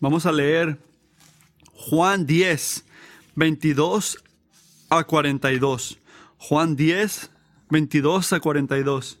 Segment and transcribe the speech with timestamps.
[0.00, 0.78] Vamos a leer
[1.72, 2.84] Juan 10,
[3.34, 4.22] 22
[4.90, 5.98] a 42.
[6.36, 7.30] Juan 10,
[7.68, 9.18] 22 a 42.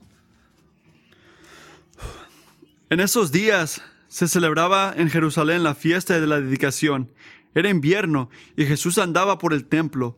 [2.90, 7.10] En esos días se celebraba en Jerusalén la fiesta de la dedicación.
[7.56, 10.16] Era invierno y Jesús andaba por el templo,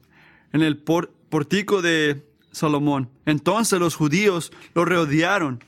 [0.53, 2.23] en el portico de
[2.53, 3.09] Salomón.
[3.25, 5.65] Entonces los judíos lo rodearon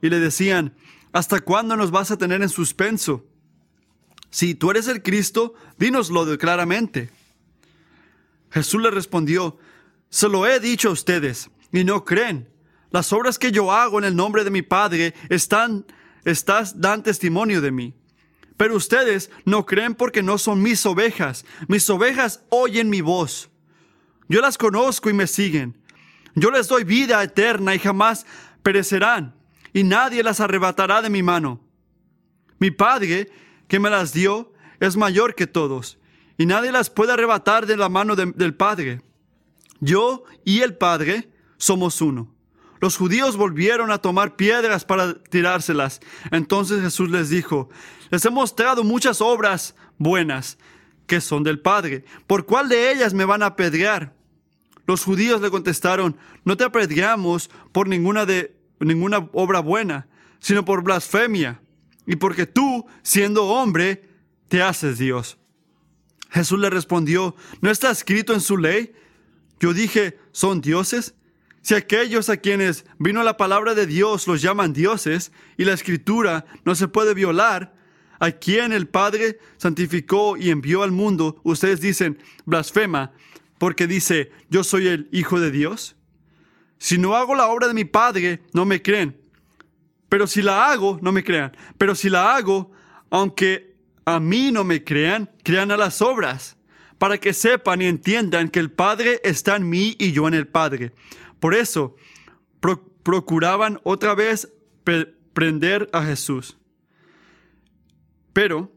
[0.00, 0.74] y le decían,
[1.12, 3.24] ¿hasta cuándo nos vas a tener en suspenso?
[4.32, 7.10] Si tú eres el Cristo, dínoslo claramente.
[8.50, 9.58] Jesús le respondió,
[10.08, 12.48] se lo he dicho a ustedes y no creen.
[12.90, 15.84] Las obras que yo hago en el nombre de mi Padre están,
[16.24, 17.94] estás, dan testimonio de mí.
[18.56, 21.44] Pero ustedes no creen porque no son mis ovejas.
[21.68, 23.50] Mis ovejas oyen mi voz.
[24.28, 25.76] Yo las conozco y me siguen.
[26.34, 28.24] Yo les doy vida eterna y jamás
[28.62, 29.34] perecerán,
[29.74, 31.60] y nadie las arrebatará de mi mano.
[32.58, 33.30] Mi Padre,
[33.72, 35.98] que me las dio, es mayor que todos,
[36.36, 39.00] y nadie las puede arrebatar de la mano del Padre.
[39.80, 42.30] Yo y el Padre somos uno.
[42.82, 46.00] Los judíos volvieron a tomar piedras para tirárselas.
[46.30, 47.70] Entonces Jesús les dijo,
[48.10, 50.58] les he mostrado muchas obras buenas
[51.06, 52.04] que son del Padre.
[52.26, 54.14] ¿Por cuál de ellas me van a apedrear?
[54.86, 60.08] Los judíos le contestaron, no te apedreamos por ninguna, de, ninguna obra buena,
[60.40, 61.62] sino por blasfemia,
[62.06, 64.08] y porque tú, siendo hombre,
[64.48, 65.38] te haces Dios.
[66.30, 68.92] Jesús le respondió, ¿no está escrito en su ley?
[69.60, 71.14] Yo dije, ¿son dioses?
[71.60, 76.44] Si aquellos a quienes vino la palabra de Dios los llaman dioses y la escritura
[76.64, 77.74] no se puede violar,
[78.18, 83.12] a quien el Padre santificó y envió al mundo, ustedes dicen blasfema,
[83.58, 85.96] porque dice, yo soy el Hijo de Dios?
[86.78, 89.20] Si no hago la obra de mi Padre, no me creen.
[90.12, 91.56] Pero si la hago, no me crean.
[91.78, 92.70] Pero si la hago,
[93.08, 96.58] aunque a mí no me crean, crean a las obras,
[96.98, 100.46] para que sepan y entiendan que el Padre está en mí y yo en el
[100.46, 100.92] Padre.
[101.40, 101.96] Por eso,
[103.02, 104.52] procuraban otra vez
[105.32, 106.58] prender a Jesús.
[108.34, 108.70] Pero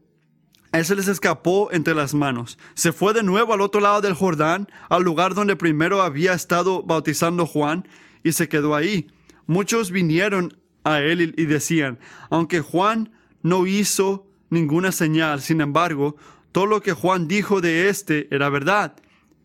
[0.72, 2.58] él se les escapó entre las manos.
[2.72, 6.82] Se fue de nuevo al otro lado del Jordán, al lugar donde primero había estado
[6.82, 7.86] bautizando Juan,
[8.22, 9.08] y se quedó ahí.
[9.46, 11.98] Muchos vinieron a él y decían,
[12.30, 13.10] aunque Juan
[13.42, 16.16] no hizo ninguna señal, sin embargo,
[16.52, 18.96] todo lo que Juan dijo de éste era verdad,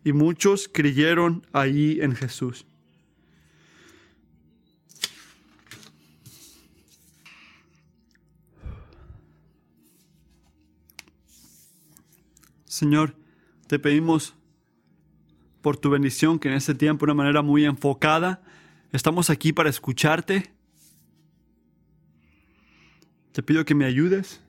[0.04, 2.64] y muchos creyeron ahí en Jesús.
[12.64, 13.14] Señor,
[13.66, 14.34] te pedimos
[15.60, 18.42] por tu bendición que en este tiempo de una manera muy enfocada
[18.92, 20.52] estamos aquí para escucharte.
[23.32, 24.40] Te pido que me ayudes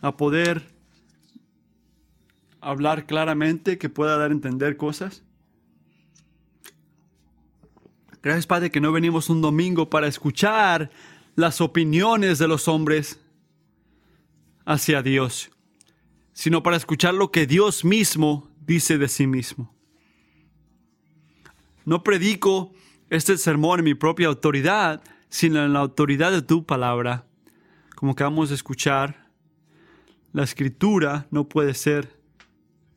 [0.00, 0.62] a poder
[2.60, 5.22] hablar claramente, que pueda dar a entender cosas.
[8.22, 10.90] Gracias Padre que no venimos un domingo para escuchar
[11.34, 13.18] las opiniones de los hombres
[14.64, 15.50] hacia Dios
[16.32, 19.74] sino para escuchar lo que Dios mismo dice de sí mismo.
[21.84, 22.72] No predico
[23.10, 27.24] este sermón en mi propia autoridad, sino en la autoridad de tu palabra.
[27.96, 29.30] Como acabamos de escuchar,
[30.34, 32.20] la escritura no puede ser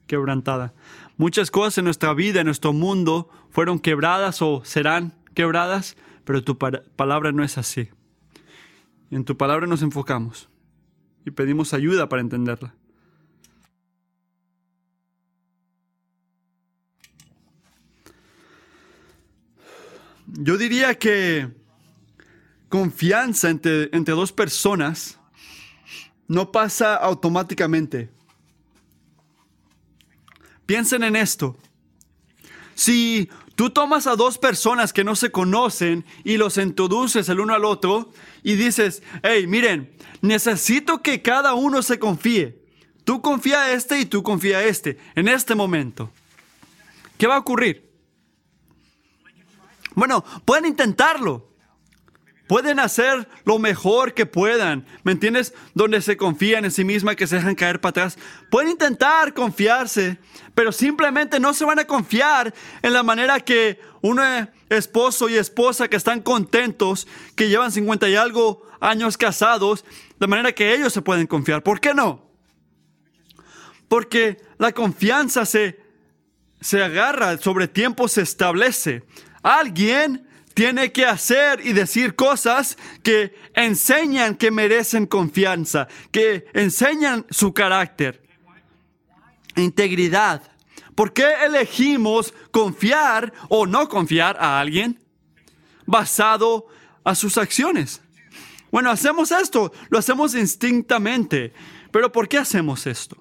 [0.05, 0.73] quebrantada.
[1.15, 6.57] Muchas cosas en nuestra vida, en nuestro mundo, fueron quebradas o serán quebradas, pero tu
[6.57, 7.87] palabra no es así.
[9.11, 10.49] En tu palabra nos enfocamos
[11.25, 12.75] y pedimos ayuda para entenderla.
[20.27, 21.64] Yo diría que
[22.69, 25.17] confianza entre, entre dos personas
[26.27, 28.09] no pasa automáticamente.
[30.65, 31.57] Piensen en esto.
[32.73, 37.53] Si tú tomas a dos personas que no se conocen y los introduces el uno
[37.53, 38.11] al otro
[38.43, 42.63] y dices, hey, miren, necesito que cada uno se confíe.
[43.03, 46.11] Tú confía a este y tú confía a este en este momento.
[47.17, 47.89] ¿Qué va a ocurrir?
[49.93, 51.54] Bueno, pueden intentarlo.
[52.47, 55.53] Pueden hacer lo mejor que puedan, ¿me entiendes?
[55.73, 58.19] Donde se confían en sí misma, que se dejan caer para atrás.
[58.51, 60.19] Pueden intentar confiarse,
[60.53, 62.53] pero simplemente no se van a confiar
[62.83, 64.21] en la manera que un
[64.69, 69.83] esposo y esposa que están contentos, que llevan 50 y algo años casados,
[70.19, 71.63] de manera que ellos se pueden confiar.
[71.63, 72.29] ¿Por qué no?
[73.87, 75.79] Porque la confianza se,
[76.61, 79.03] se agarra, sobre tiempo se establece.
[79.41, 87.53] Alguien tiene que hacer y decir cosas que enseñan que merecen confianza, que enseñan su
[87.53, 88.23] carácter,
[89.57, 90.41] integridad.
[90.95, 95.03] ¿Por qué elegimos confiar o no confiar a alguien
[95.85, 96.67] basado
[97.03, 98.01] a sus acciones?
[98.71, 101.51] Bueno, hacemos esto, lo hacemos instintamente,
[101.91, 103.17] pero ¿por qué hacemos esto?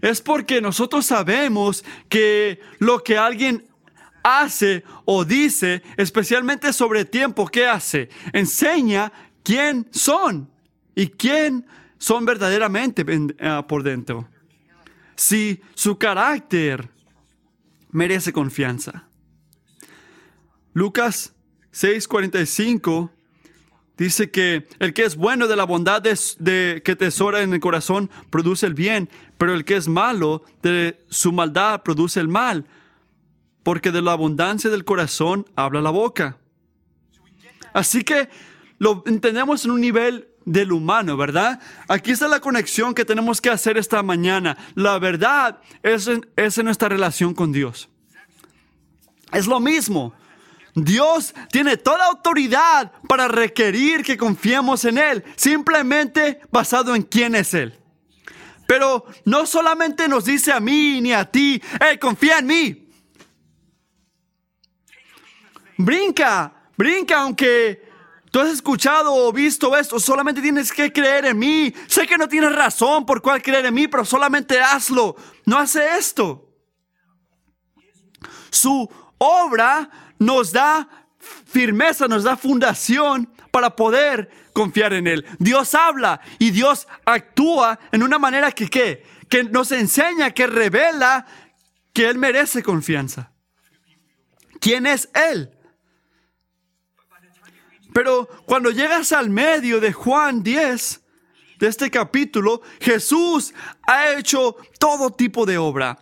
[0.00, 3.71] Es porque nosotros sabemos que lo que alguien
[4.22, 8.08] hace o dice, especialmente sobre tiempo, ¿qué hace?
[8.32, 10.50] Enseña quién son
[10.94, 11.66] y quién
[11.98, 14.28] son verdaderamente eh, por dentro.
[15.14, 16.90] Si su carácter
[17.90, 19.08] merece confianza.
[20.72, 21.34] Lucas
[21.72, 23.10] 6:45
[23.96, 28.10] dice que el que es bueno de la bondad de, que tesora en el corazón
[28.30, 29.08] produce el bien,
[29.38, 32.66] pero el que es malo de su maldad produce el mal
[33.62, 36.38] porque de la abundancia del corazón habla la boca.
[37.72, 38.28] Así que
[38.78, 41.60] lo entendemos en un nivel del humano, ¿verdad?
[41.88, 44.56] Aquí está la conexión que tenemos que hacer esta mañana.
[44.74, 47.88] La verdad es en, es en nuestra relación con Dios.
[49.32, 50.14] Es lo mismo.
[50.74, 57.54] Dios tiene toda autoridad para requerir que confiemos en Él, simplemente basado en quién es
[57.54, 57.78] Él.
[58.66, 62.81] Pero no solamente nos dice a mí ni a ti, hey, confía en mí.
[65.76, 67.88] Brinca, brinca, aunque
[68.30, 71.72] tú has escuchado o visto esto, solamente tienes que creer en mí.
[71.86, 75.16] Sé que no tienes razón por cuál creer en mí, pero solamente hazlo.
[75.44, 76.48] No hace esto.
[78.50, 78.88] Su
[79.18, 80.88] obra nos da
[81.46, 85.26] firmeza, nos da fundación para poder confiar en Él.
[85.38, 88.68] Dios habla y Dios actúa en una manera que,
[89.28, 91.26] que nos enseña, que revela
[91.92, 93.30] que Él merece confianza.
[94.60, 95.50] ¿Quién es Él?
[97.92, 101.02] Pero cuando llegas al medio de Juan 10,
[101.62, 103.54] de este capítulo, Jesús
[103.86, 105.96] ha hecho todo tipo de obra.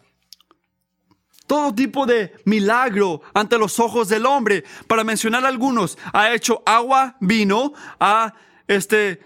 [1.47, 4.65] Todo tipo de milagro ante los ojos del hombre.
[4.87, 8.33] Para mencionar algunos, ha hecho agua, vino, ha
[8.69, 9.21] este,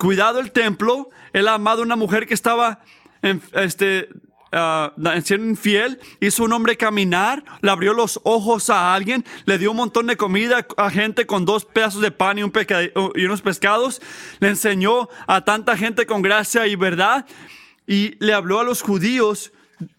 [0.00, 2.80] cuidado el templo, él ha amado a una mujer que estaba
[3.22, 4.08] en, este,
[4.52, 9.70] uh, siendo infiel, hizo un hombre caminar, le abrió los ojos a alguien, le dio
[9.70, 12.52] un montón de comida a gente con dos pedazos de pan y, un
[13.14, 14.00] y unos pescados,
[14.40, 17.26] le enseñó a tanta gente con gracia y verdad
[17.86, 19.52] y le habló a los judíos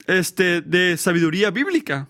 [0.07, 2.09] este, de sabiduría bíblica.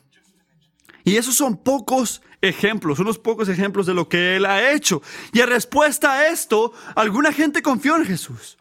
[1.04, 5.02] Y esos son pocos ejemplos, unos pocos ejemplos de lo que él ha hecho.
[5.32, 8.58] Y en respuesta a esto, alguna gente confió en Jesús.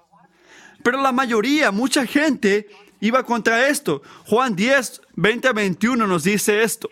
[0.83, 2.69] Pero la mayoría, mucha gente,
[3.03, 4.01] iba contra esto.
[4.27, 6.89] Juan 10, 20 a 21 nos dice esto.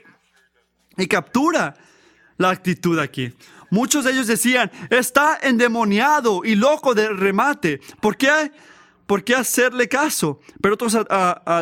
[0.96, 1.76] Y captura
[2.36, 3.32] la actitud aquí.
[3.70, 7.80] Muchos de ellos decían, está endemoniado y loco de remate.
[8.00, 8.50] ¿Por qué,
[9.06, 10.40] por qué hacerle caso?
[10.60, 10.98] Pero otros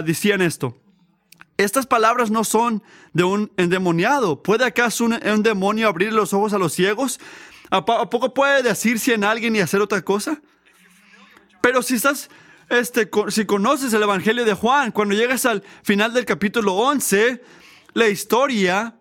[0.05, 0.75] decían esto.
[1.59, 4.43] Estas palabras no son de un endemoniado.
[4.43, 7.21] ¿Puede acaso un, demonio abrir los ojos a los ciegos?
[7.71, 10.41] ¿A, poco puede decirse en alguien y hacer otra cosa?
[11.61, 12.31] Pero si estás
[12.69, 17.43] este, si conoces el Evangelio de Juan, cuando llegas al final del capítulo 11,
[17.94, 18.94] la historia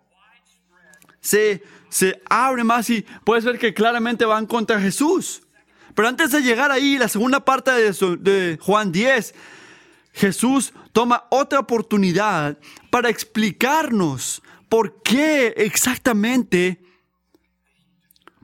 [1.20, 5.42] se, se abre más y puedes ver que claramente van contra Jesús.
[5.94, 9.34] Pero antes de llegar ahí, la segunda parte de, de Juan 10,
[10.12, 12.58] Jesús toma otra oportunidad
[12.90, 16.82] para explicarnos por qué exactamente,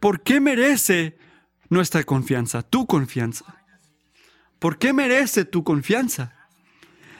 [0.00, 1.16] por qué merece
[1.68, 3.63] nuestra confianza, tu confianza.
[4.58, 6.34] ¿Por qué merece tu confianza?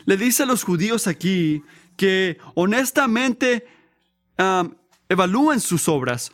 [0.07, 1.63] Le dice a los judíos aquí
[1.97, 3.67] que honestamente
[5.09, 6.33] evalúen sus obras,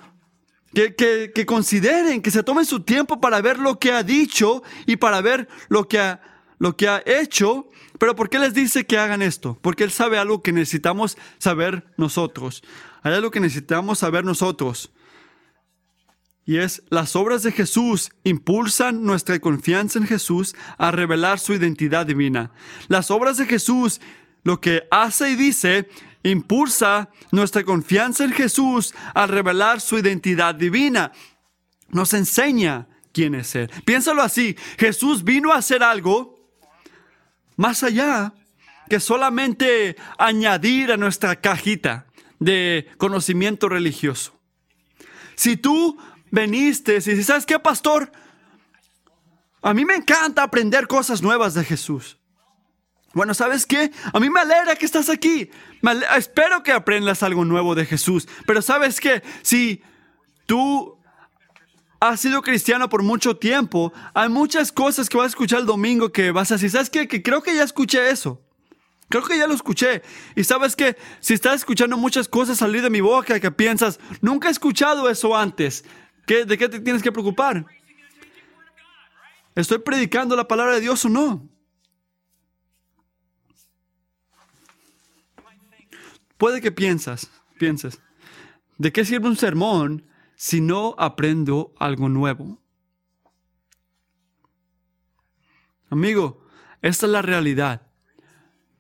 [0.74, 0.94] que,
[1.34, 5.20] que, consideren, que se tomen su tiempo para ver lo que ha dicho y para
[5.20, 6.20] ver lo que ha,
[6.58, 7.68] lo que ha hecho.
[7.98, 9.58] Pero ¿por qué les dice que hagan esto?
[9.60, 12.62] Porque Él sabe algo que necesitamos saber nosotros.
[13.02, 14.90] Hay algo que necesitamos saber nosotros.
[16.50, 22.06] Y es, las obras de Jesús impulsan nuestra confianza en Jesús a revelar su identidad
[22.06, 22.50] divina.
[22.88, 24.00] Las obras de Jesús,
[24.42, 25.88] lo que hace y dice,
[26.24, 31.12] impulsa nuestra confianza en Jesús a revelar su identidad divina.
[31.88, 33.70] Nos enseña quién es Él.
[33.84, 36.50] Piénsalo así, Jesús vino a hacer algo
[37.54, 38.34] más allá
[38.88, 42.06] que solamente añadir a nuestra cajita
[42.40, 44.40] de conocimiento religioso.
[45.40, 45.96] Si tú
[46.30, 48.10] veniste y dices, ¿sabes qué, pastor?
[49.62, 52.18] A mí me encanta aprender cosas nuevas de Jesús.
[53.12, 53.90] Bueno, ¿sabes qué?
[54.12, 55.50] A mí me alegra que estás aquí.
[56.16, 58.28] espero que aprendas algo nuevo de Jesús.
[58.46, 59.22] Pero ¿sabes qué?
[59.42, 59.82] Si
[60.46, 60.96] tú
[61.98, 66.12] has sido cristiano por mucho tiempo, hay muchas cosas que vas a escuchar el domingo
[66.12, 67.08] que vas a decir, ¿sabes qué?
[67.08, 68.40] Que creo que ya escuché eso.
[69.08, 70.02] Creo que ya lo escuché.
[70.36, 74.46] Y sabes que si estás escuchando muchas cosas salir de mi boca que piensas, nunca
[74.46, 75.84] he escuchado eso antes,
[76.30, 77.66] ¿qué, ¿de qué te tienes que preocupar?
[79.56, 81.48] ¿Estoy predicando la palabra de Dios o no?
[86.36, 88.00] Puede que piensas, pienses,
[88.78, 90.06] ¿de qué sirve un sermón
[90.36, 92.62] si no aprendo algo nuevo?
[95.90, 96.46] Amigo,
[96.80, 97.89] esta es la realidad.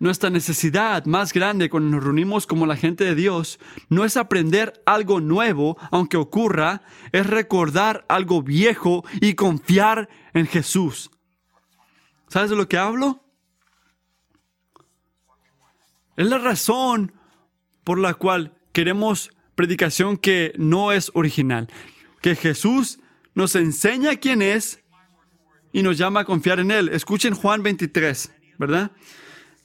[0.00, 4.82] Nuestra necesidad más grande cuando nos reunimos como la gente de Dios no es aprender
[4.86, 6.80] algo nuevo, aunque ocurra,
[7.12, 11.10] es recordar algo viejo y confiar en Jesús.
[12.28, 13.22] ¿Sabes de lo que hablo?
[16.16, 17.12] Es la razón
[17.84, 21.68] por la cual queremos predicación que no es original.
[22.22, 23.00] Que Jesús
[23.34, 24.82] nos enseña quién es
[25.74, 26.88] y nos llama a confiar en Él.
[26.88, 28.92] Escuchen Juan 23, ¿verdad?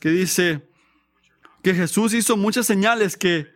[0.05, 0.61] Que dice
[1.63, 3.51] que Jesús hizo muchas señales que,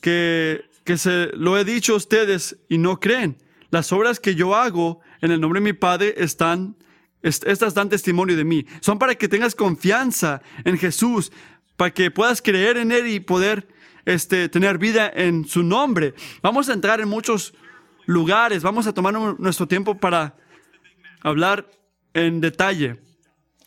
[0.00, 3.36] que, que se lo he dicho a ustedes y no creen.
[3.68, 6.74] Las obras que yo hago en el nombre de mi Padre están,
[7.20, 8.64] estas dan testimonio de mí.
[8.80, 11.32] Son para que tengas confianza en Jesús,
[11.76, 13.68] para que puedas creer en Él y poder
[14.06, 16.14] este, tener vida en su nombre.
[16.40, 17.52] Vamos a entrar en muchos
[18.06, 20.34] lugares, vamos a tomar nuestro tiempo para
[21.20, 21.70] hablar
[22.14, 23.02] en detalle.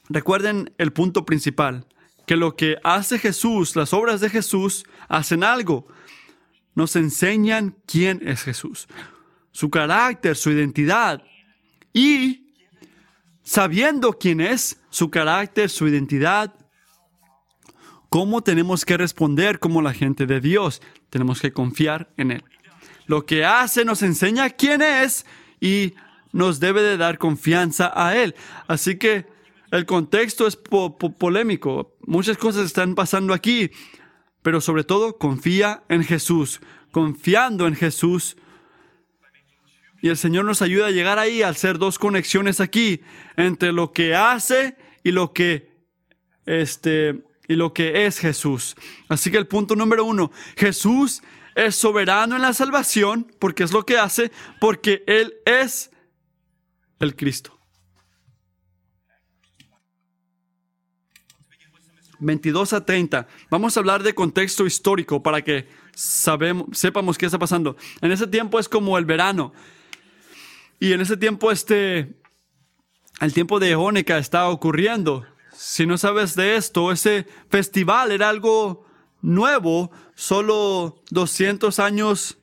[0.09, 1.85] Recuerden el punto principal
[2.25, 5.87] que lo que hace Jesús, las obras de Jesús, hacen algo.
[6.75, 8.87] Nos enseñan quién es Jesús,
[9.51, 11.23] su carácter, su identidad.
[11.93, 12.53] Y
[13.43, 16.53] sabiendo quién es, su carácter, su identidad,
[18.09, 20.81] cómo tenemos que responder como la gente de Dios.
[21.09, 22.43] Tenemos que confiar en Él.
[23.05, 25.25] Lo que hace nos enseña quién es
[25.59, 25.93] y
[26.31, 28.35] nos debe de dar confianza a Él.
[28.67, 29.32] Así que
[29.73, 31.97] el contexto es polémico.
[32.01, 33.71] Muchas cosas están pasando aquí.
[34.43, 36.61] Pero sobre todo, confía en Jesús.
[36.91, 38.37] Confiando en Jesús.
[39.99, 43.01] Y el Señor nos ayuda a llegar ahí al hacer dos conexiones aquí
[43.35, 45.71] entre lo que hace y lo que
[46.45, 48.75] este y lo que es Jesús.
[49.09, 51.23] Así que el punto número uno, Jesús
[51.55, 55.89] es soberano en la salvación porque es lo que hace, porque Él es
[56.99, 57.52] el Cristo.
[62.23, 63.27] 22 a 30.
[63.49, 67.75] Vamos a hablar de contexto histórico para que sepamos qué está pasando.
[68.01, 69.53] En ese tiempo es como el verano.
[70.79, 72.15] Y en ese tiempo, este,
[73.19, 75.25] el tiempo de Jónica está ocurriendo.
[75.53, 78.85] Si no sabes de esto, ese festival era algo
[79.21, 82.37] nuevo, solo 200 años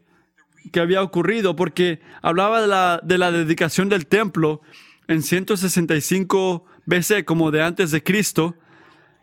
[0.72, 4.60] que había ocurrido, porque hablaba de la, de la dedicación del templo
[5.08, 8.54] en 165 BC, como de antes de Cristo.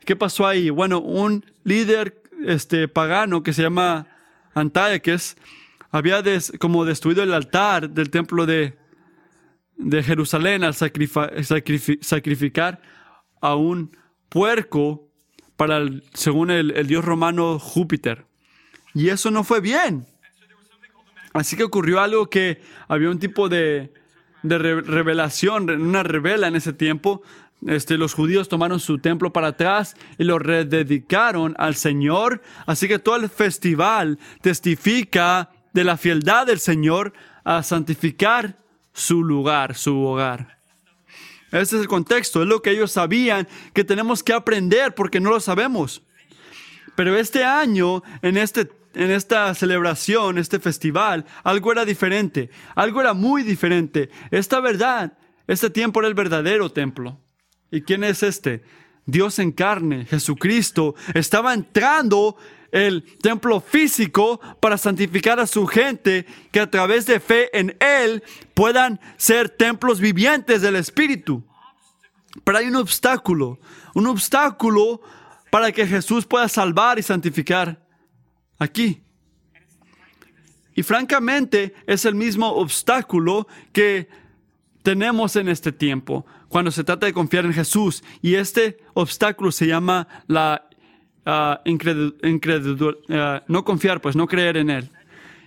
[0.07, 0.69] ¿Qué pasó ahí?
[0.69, 4.07] Bueno, un líder este, pagano que se llama
[4.53, 5.35] Antaeques
[5.91, 6.23] había
[6.59, 8.77] como destruido el altar del templo de,
[9.75, 12.81] de Jerusalén al sacrificar
[13.41, 13.97] a un
[14.29, 15.09] puerco
[15.57, 18.23] para según el, dios romano Júpiter.
[18.93, 20.07] Y eso no fue bien.
[21.33, 23.91] Así que ocurrió algo que había un tipo de,
[24.41, 27.23] de revelación, una revela en ese tiempo,
[27.65, 32.41] este, los judíos tomaron su templo para atrás y lo rededicaron al Señor.
[32.65, 38.57] Así que todo el festival testifica de la fieldad del Señor a santificar
[38.93, 40.57] su lugar, su hogar.
[41.51, 45.29] Este es el contexto, es lo que ellos sabían que tenemos que aprender porque no
[45.29, 46.03] lo sabemos.
[46.95, 53.13] Pero este año, en, este, en esta celebración, este festival, algo era diferente, algo era
[53.13, 54.09] muy diferente.
[54.29, 55.13] Esta verdad,
[55.47, 57.19] este tiempo era el verdadero templo.
[57.71, 58.63] ¿Y quién es este?
[59.05, 62.37] Dios en carne, Jesucristo, estaba entrando
[62.71, 68.23] el templo físico para santificar a su gente, que a través de fe en Él
[68.53, 71.43] puedan ser templos vivientes del Espíritu.
[72.43, 73.59] Pero hay un obstáculo,
[73.93, 75.01] un obstáculo
[75.49, 77.81] para que Jesús pueda salvar y santificar
[78.59, 79.01] aquí.
[80.75, 84.09] Y francamente es el mismo obstáculo que
[84.83, 88.03] tenemos en este tiempo cuando se trata de confiar en Jesús.
[88.21, 90.67] Y este obstáculo se llama la
[91.25, 91.55] uh,
[93.47, 94.91] no confiar, pues no creer en Él.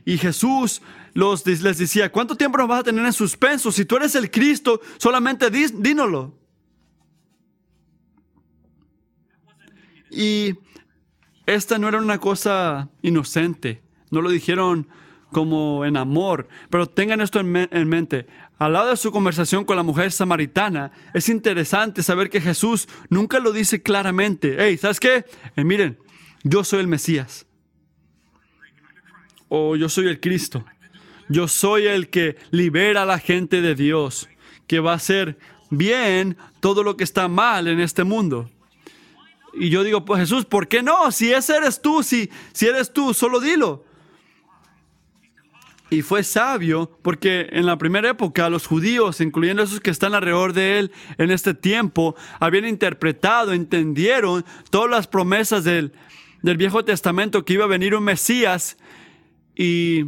[0.04, 0.82] Y Jesús
[1.14, 3.72] los, les decía, ¿cuánto tiempo nos vas a tener en suspenso?
[3.72, 6.34] Si tú eres el Cristo, solamente dínolo.
[10.10, 10.54] Y
[11.46, 13.82] esta no era una cosa inocente.
[14.10, 14.88] No lo dijeron
[15.32, 16.48] como en amor.
[16.68, 18.26] Pero tengan esto en, mente.
[18.60, 23.40] Al lado de su conversación con la mujer samaritana, es interesante saber que Jesús nunca
[23.40, 24.56] lo dice claramente.
[24.58, 25.24] Hey, ¿sabes qué?
[25.56, 25.98] Eh, miren,
[26.44, 27.46] yo soy el Mesías.
[29.48, 30.62] O yo soy el Cristo.
[31.30, 34.28] Yo soy el que libera a la gente de Dios,
[34.66, 35.38] que va a hacer
[35.70, 38.50] bien todo lo que está mal en este mundo.
[39.54, 41.10] Y yo digo, pues Jesús, ¿por qué no?
[41.12, 43.86] Si ese eres tú, si, si eres tú, solo dilo.
[45.90, 50.52] Y fue sabio porque en la primera época los judíos, incluyendo esos que están alrededor
[50.52, 55.92] de él en este tiempo, habían interpretado, entendieron todas las promesas del,
[56.42, 58.76] del Viejo Testamento que iba a venir un Mesías
[59.56, 60.04] y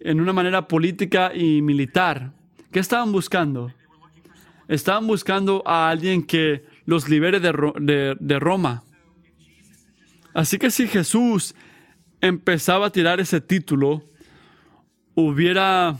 [0.00, 2.32] en una manera política y militar.
[2.72, 3.70] ¿Qué estaban buscando?
[4.66, 8.82] Estaban buscando a alguien que los libere de, de, de Roma.
[10.32, 11.54] Así que si Jesús
[12.26, 14.02] empezaba a tirar ese título,
[15.14, 15.98] hubiera,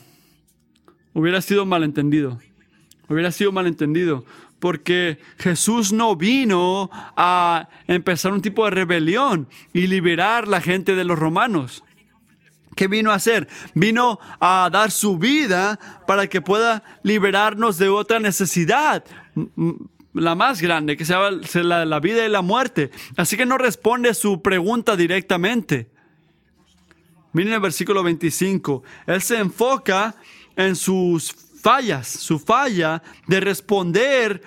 [1.12, 2.38] hubiera sido malentendido.
[3.08, 4.24] Hubiera sido malentendido.
[4.58, 11.04] Porque Jesús no vino a empezar un tipo de rebelión y liberar la gente de
[11.04, 11.84] los romanos.
[12.74, 13.48] ¿Qué vino a hacer?
[13.74, 19.02] Vino a dar su vida para que pueda liberarnos de otra necesidad,
[20.12, 22.90] la más grande, que sea la, la vida y la muerte.
[23.16, 25.90] Así que no responde su pregunta directamente.
[27.36, 28.82] Miren el versículo 25.
[29.06, 30.14] Él se enfoca
[30.56, 34.40] en sus fallas, su falla de responder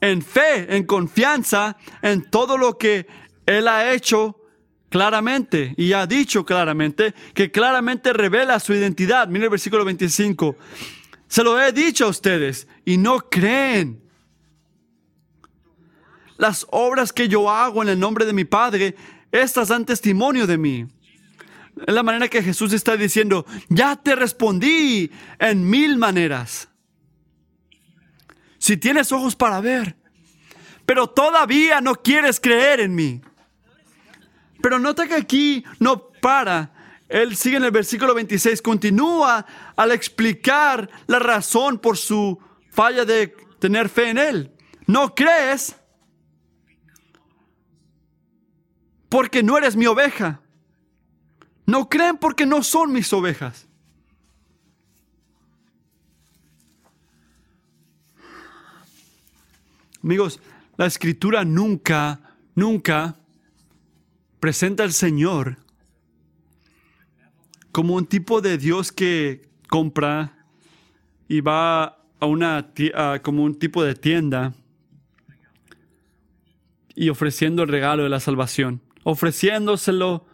[0.00, 3.08] en fe, en confianza, en todo lo que
[3.44, 4.36] Él ha hecho
[4.88, 9.26] claramente y ha dicho claramente, que claramente revela su identidad.
[9.26, 10.54] Miren el versículo 25.
[11.26, 14.00] Se lo he dicho a ustedes y no creen.
[16.36, 18.94] Las obras que yo hago en el nombre de mi Padre,
[19.32, 20.86] estas dan testimonio de mí.
[21.86, 26.68] Es la manera que Jesús está diciendo, ya te respondí en mil maneras.
[28.58, 29.96] Si tienes ojos para ver,
[30.84, 33.20] pero todavía no quieres creer en mí.
[34.60, 36.72] Pero nota que aquí no para.
[37.08, 42.38] Él sigue en el versículo 26, continúa al explicar la razón por su
[42.70, 44.52] falla de tener fe en Él.
[44.86, 45.76] No crees
[49.08, 50.42] porque no eres mi oveja.
[51.68, 53.68] No creen porque no son mis ovejas.
[60.02, 60.40] Amigos,
[60.78, 62.20] la escritura nunca,
[62.54, 63.16] nunca
[64.40, 65.58] presenta al Señor
[67.70, 70.46] como un tipo de Dios que compra
[71.28, 72.72] y va a una
[73.22, 74.54] como un tipo de tienda
[76.94, 80.24] y ofreciendo el regalo de la salvación, ofreciéndoselo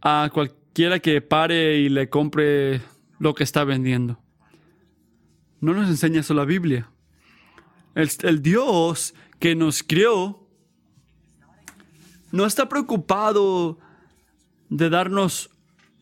[0.00, 2.80] a cualquier quiera que pare y le compre
[3.18, 4.16] lo que está vendiendo.
[5.60, 6.88] No nos enseña eso la Biblia.
[7.96, 10.46] El, Dios que nos crió
[12.30, 13.80] no está preocupado
[14.68, 15.50] de darnos,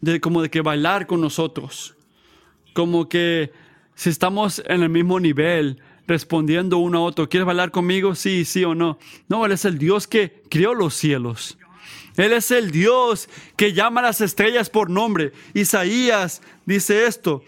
[0.03, 1.97] de como de que bailar con nosotros,
[2.75, 3.53] como que
[3.95, 8.15] si estamos en el mismo nivel, respondiendo uno a otro, ¿quieres bailar conmigo?
[8.15, 8.99] Sí, sí o no.
[9.27, 11.57] No, Él es el Dios que crió los cielos.
[12.17, 15.33] Él es el Dios que llama a las estrellas por nombre.
[15.55, 17.43] Isaías dice esto.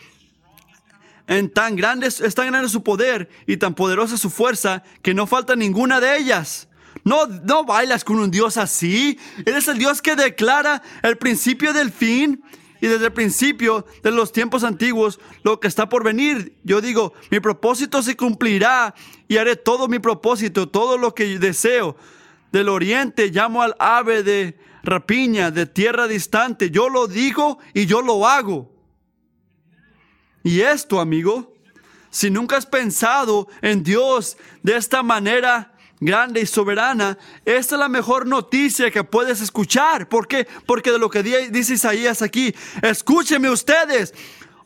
[1.27, 5.27] En tan grande, es tan grande su poder y tan poderosa su fuerza que no
[5.27, 6.69] falta ninguna de ellas.
[7.05, 9.19] No, no bailas con un Dios así.
[9.45, 12.43] Él es el Dios que declara el principio del fin
[12.81, 16.55] y desde el principio de los tiempos antiguos lo que está por venir.
[16.65, 18.95] Yo digo, mi propósito se cumplirá
[19.29, 21.97] y haré todo mi propósito, todo lo que deseo
[22.53, 26.71] del oriente, llamo al ave de rapiña, de tierra distante.
[26.71, 28.73] Yo lo digo y yo lo hago.
[30.43, 31.55] Y esto, amigo,
[32.11, 37.89] si nunca has pensado en Dios de esta manera grande y soberana, esta es la
[37.89, 40.09] mejor noticia que puedes escuchar.
[40.09, 40.47] ¿Por qué?
[40.65, 44.15] Porque de lo que dice Isaías aquí, escúcheme ustedes,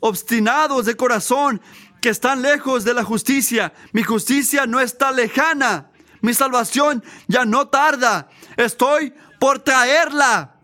[0.01, 1.61] obstinados de corazón,
[2.01, 3.73] que están lejos de la justicia.
[3.93, 5.92] Mi justicia no está lejana.
[6.23, 8.31] Mi salvación ya no tarda.
[8.57, 10.57] Estoy por traerla.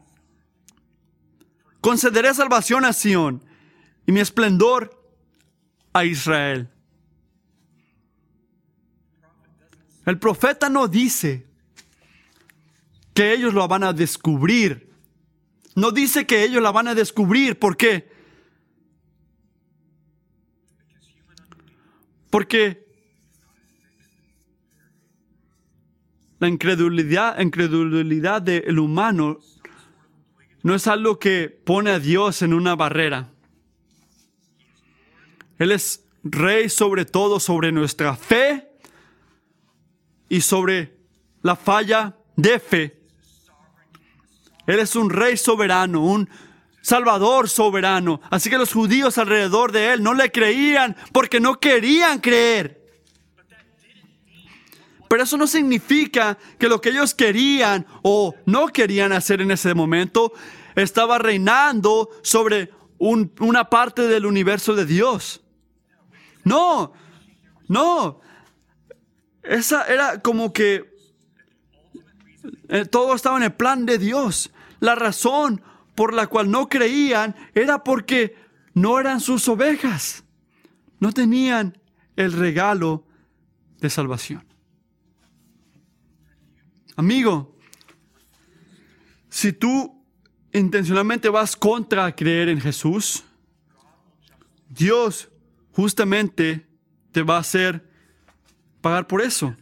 [1.81, 3.44] Concederé salvación a Sión
[4.07, 5.05] y mi esplendor
[5.92, 6.71] a Israel.
[10.07, 11.47] El profeta no dice
[13.12, 14.90] que ellos lo van a descubrir.
[15.75, 17.59] No dice que ellos la van a descubrir.
[17.59, 18.11] ¿Por qué?
[22.31, 22.88] Porque
[26.38, 29.38] la incredulidad, incredulidad del humano
[30.62, 33.31] no es algo que pone a Dios en una barrera.
[35.59, 38.68] Él es rey sobre todo, sobre nuestra fe
[40.29, 40.96] y sobre
[41.42, 43.01] la falla de fe.
[44.66, 46.29] Él es un rey soberano, un
[46.83, 48.20] salvador soberano.
[48.31, 52.78] Así que los judíos alrededor de él no le creían porque no querían creer.
[55.09, 59.75] Pero eso no significa que lo que ellos querían o no querían hacer en ese
[59.75, 60.33] momento
[60.75, 65.40] estaba reinando sobre una parte del universo de Dios.
[66.44, 66.92] No,
[67.68, 68.21] no.
[69.42, 70.94] Esa era como que
[72.68, 74.51] eh, todo estaba en el plan de Dios.
[74.81, 75.62] La razón
[75.94, 78.37] por la cual no creían era porque
[78.75, 80.25] no eran sus ovejas.
[81.01, 81.79] No tenían
[82.16, 83.05] el regalo
[83.81, 84.47] de salvación.
[86.98, 87.54] Amigo,
[89.28, 90.04] si tú
[90.52, 93.22] intencionalmente vas contra creer en Jesús,
[94.68, 95.28] Dios
[95.70, 96.66] justamente
[97.12, 97.88] te va a hacer
[98.80, 99.54] pagar por eso.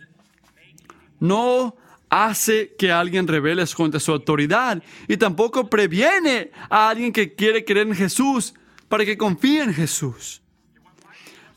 [1.20, 1.76] No
[2.08, 7.88] hace que alguien revele contra su autoridad y tampoco previene a alguien que quiere creer
[7.88, 8.54] en Jesús
[8.88, 10.40] para que confíe en Jesús.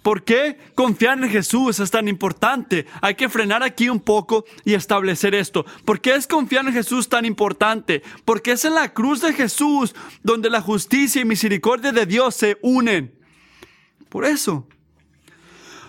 [0.01, 2.85] ¿Por qué confiar en Jesús es tan importante?
[3.01, 5.65] Hay que frenar aquí un poco y establecer esto.
[5.83, 8.01] ¿Por qué es confiar en Jesús tan importante?
[8.23, 12.57] Porque es en la cruz de Jesús donde la justicia y misericordia de Dios se
[12.61, 13.13] unen.
[14.07, 14.65] Por eso.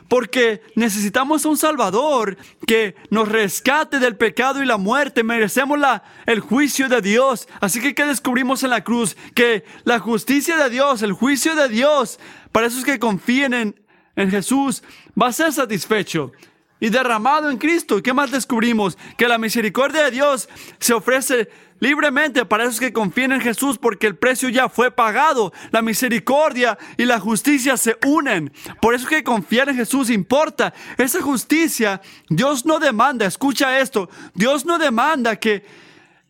[0.09, 5.23] Porque necesitamos un Salvador que nos rescate del pecado y la muerte.
[5.23, 7.47] Merecemos la, el juicio de Dios.
[7.61, 9.17] Así que, ¿qué descubrimos en la cruz?
[9.37, 12.19] Que la justicia de Dios, el juicio de Dios,
[12.51, 13.81] para esos que confíen en,
[14.17, 14.83] en Jesús
[15.21, 16.33] va a ser satisfecho
[16.81, 17.99] y derramado en Cristo.
[17.99, 18.99] ¿Y qué más descubrimos?
[19.17, 24.07] Que la misericordia de Dios se ofrece libremente para esos que confían en Jesús porque
[24.07, 25.53] el precio ya fue pagado.
[25.71, 28.53] La misericordia y la justicia se unen.
[28.81, 30.73] Por eso que confiar en Jesús importa.
[30.97, 35.65] Esa justicia, Dios no demanda, escucha esto, Dios no demanda que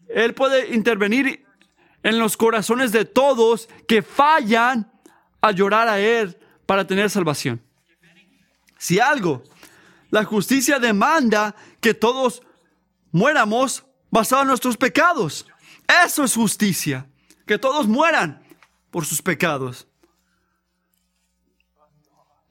[0.08, 1.44] Él puede intervenir
[2.02, 4.90] en los corazones de todos que fallan
[5.40, 7.60] a llorar a Él para tener salvación.
[8.80, 9.44] Si algo,
[10.10, 12.42] la justicia demanda que todos
[13.12, 15.46] muéramos basados en nuestros pecados.
[16.06, 17.06] Eso es justicia,
[17.46, 18.42] que todos mueran
[18.90, 19.86] por sus pecados.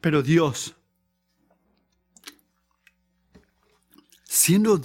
[0.01, 0.75] Pero Dios,
[4.23, 4.79] siendo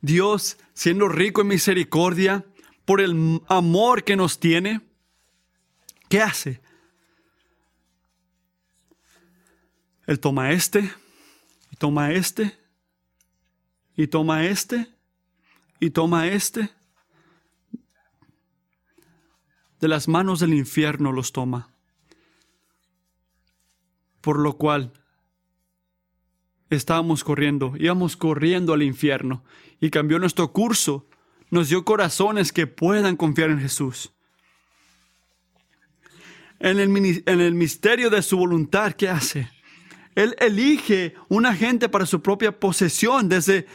[0.00, 2.46] Dios, siendo rico en misericordia,
[2.84, 4.80] por el amor que nos tiene,
[6.08, 6.62] ¿qué hace?
[10.06, 10.92] Él toma este,
[11.70, 12.58] y toma este,
[13.96, 14.88] y toma este,
[15.80, 16.70] y toma este.
[19.80, 21.70] De las manos del infierno los toma.
[24.20, 24.92] Por lo cual
[26.70, 29.44] estábamos corriendo, íbamos corriendo al infierno
[29.80, 31.06] y cambió nuestro curso,
[31.50, 34.12] nos dio corazones que puedan confiar en Jesús.
[36.58, 39.53] En el, en el misterio de su voluntad, ¿qué hace?
[40.14, 43.66] Él elige una gente para su propia posesión desde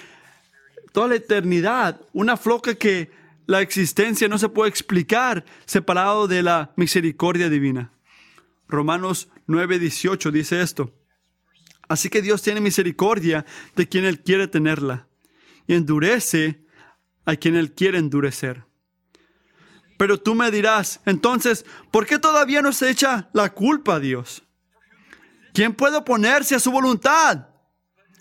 [0.93, 2.01] toda la eternidad.
[2.13, 3.11] Una floca que
[3.45, 7.91] la existencia no se puede explicar separado de la misericordia divina.
[8.67, 10.93] Romanos 9:18 dice esto.
[11.87, 15.07] Así que Dios tiene misericordia de quien Él quiere tenerla
[15.65, 16.63] y endurece
[17.25, 18.63] a quien Él quiere endurecer.
[19.97, 24.43] Pero tú me dirás, entonces, ¿por qué todavía no se echa la culpa a Dios?
[25.53, 27.47] ¿Quién puede oponerse a su voluntad?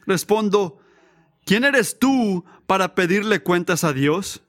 [0.06, 0.78] Respondo,
[1.44, 4.42] ¿quién eres tú para pedirle cuentas a Dios?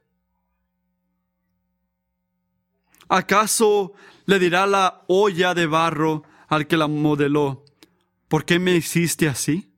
[3.07, 3.93] ¿Acaso
[4.25, 7.65] le dirá la olla de barro al que la modeló,
[8.27, 9.73] ¿por qué me hiciste así?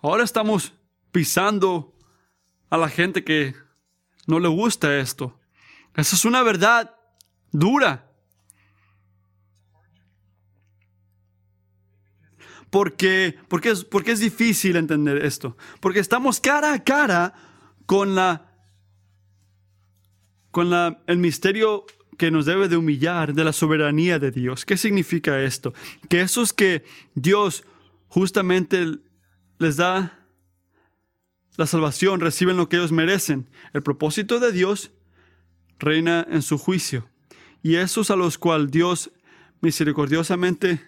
[0.00, 0.72] Ahora estamos
[1.10, 1.92] pisando
[2.70, 3.54] a la gente que
[4.26, 5.38] no le gusta esto.
[5.94, 6.94] Esa es una verdad
[7.52, 8.08] dura.
[12.70, 15.56] Porque, porque, es, porque es difícil entender esto.
[15.80, 17.34] Porque estamos cara a cara
[17.86, 18.44] con la
[20.50, 21.84] con la, el misterio
[22.16, 24.64] que nos debe de humillar de la soberanía de Dios.
[24.64, 25.72] ¿Qué significa esto?
[26.08, 26.84] Que esos que
[27.14, 27.64] Dios
[28.08, 28.98] justamente
[29.58, 30.26] les da
[31.56, 33.48] la salvación reciben lo que ellos merecen.
[33.72, 34.90] El propósito de Dios
[35.78, 37.08] reina en su juicio
[37.62, 39.10] y esos a los cuales Dios
[39.60, 40.80] misericordiosamente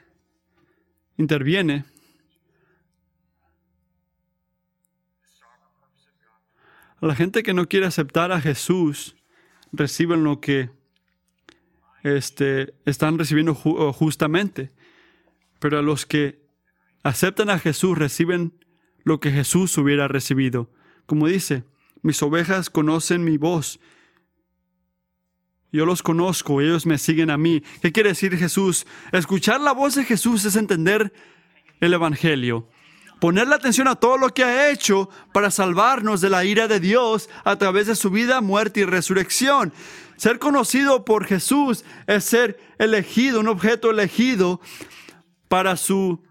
[1.17, 1.85] interviene,
[7.01, 9.17] a la gente que no quiere aceptar a Jesús,
[9.73, 10.71] reciben lo que
[12.03, 14.71] este, están recibiendo justamente.
[15.59, 16.41] Pero a los que
[17.03, 18.53] aceptan a Jesús reciben
[19.05, 20.71] lo que Jesús hubiera recibido.
[21.07, 21.65] Como dice,
[22.03, 23.81] mis ovejas conocen mi voz
[25.73, 27.63] yo los conozco, ellos me siguen a mí.
[27.81, 28.87] ¿Qué quiere decir Jesús?
[29.13, 31.13] Escuchar la voz de Jesús es entender
[31.81, 32.69] el Evangelio.
[33.21, 37.29] Ponerle atención a todo lo que ha hecho para salvarnos de la ira de Dios
[37.45, 39.73] a través de su vida, muerte y resurrección.
[40.17, 44.61] Ser conocido por Jesús es ser elegido, un objeto elegido
[45.49, 46.23] para su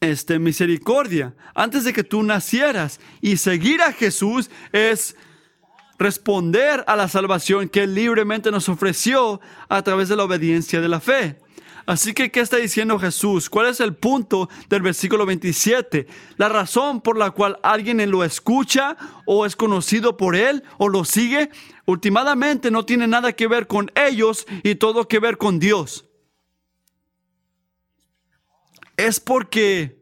[0.00, 3.00] este, misericordia antes de que tú nacieras.
[3.20, 5.16] Y seguir a Jesús es
[6.00, 10.88] responder a la salvación que Él libremente nos ofreció a través de la obediencia de
[10.88, 11.38] la fe.
[11.86, 13.48] Así que, ¿qué está diciendo Jesús?
[13.48, 16.08] ¿Cuál es el punto del versículo 27?
[16.36, 21.04] La razón por la cual alguien lo escucha o es conocido por Él o lo
[21.04, 21.50] sigue,
[21.86, 26.06] últimamente no tiene nada que ver con ellos y todo que ver con Dios
[29.06, 29.98] es porque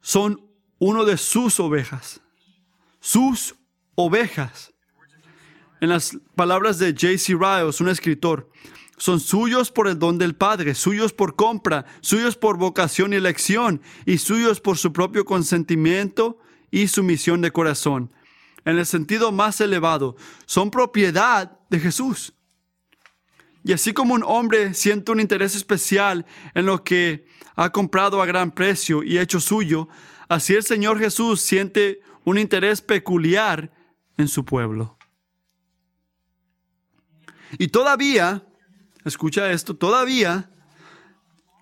[0.00, 2.20] son uno de sus ovejas.
[3.00, 3.54] Sus
[4.00, 4.72] ovejas.
[5.80, 7.34] En las palabras de J.C.
[7.34, 8.48] Riles, un escritor,
[8.96, 13.82] son suyos por el don del Padre, suyos por compra, suyos por vocación y elección,
[14.06, 16.38] y suyos por su propio consentimiento
[16.70, 18.12] y sumisión de corazón.
[18.64, 20.14] En el sentido más elevado,
[20.46, 22.34] son propiedad de Jesús.
[23.64, 28.26] Y así como un hombre siente un interés especial en lo que ha comprado a
[28.26, 29.88] gran precio y hecho suyo,
[30.28, 33.72] así el Señor Jesús siente un interés peculiar
[34.18, 34.98] en su pueblo.
[37.58, 38.44] Y todavía,
[39.04, 40.50] escucha esto, todavía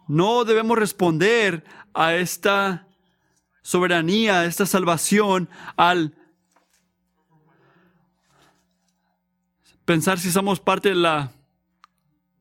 [0.08, 1.64] no debemos responder
[1.94, 2.88] a esta
[3.62, 6.14] soberanía, a esta salvación, al
[9.84, 11.32] pensar si somos parte de la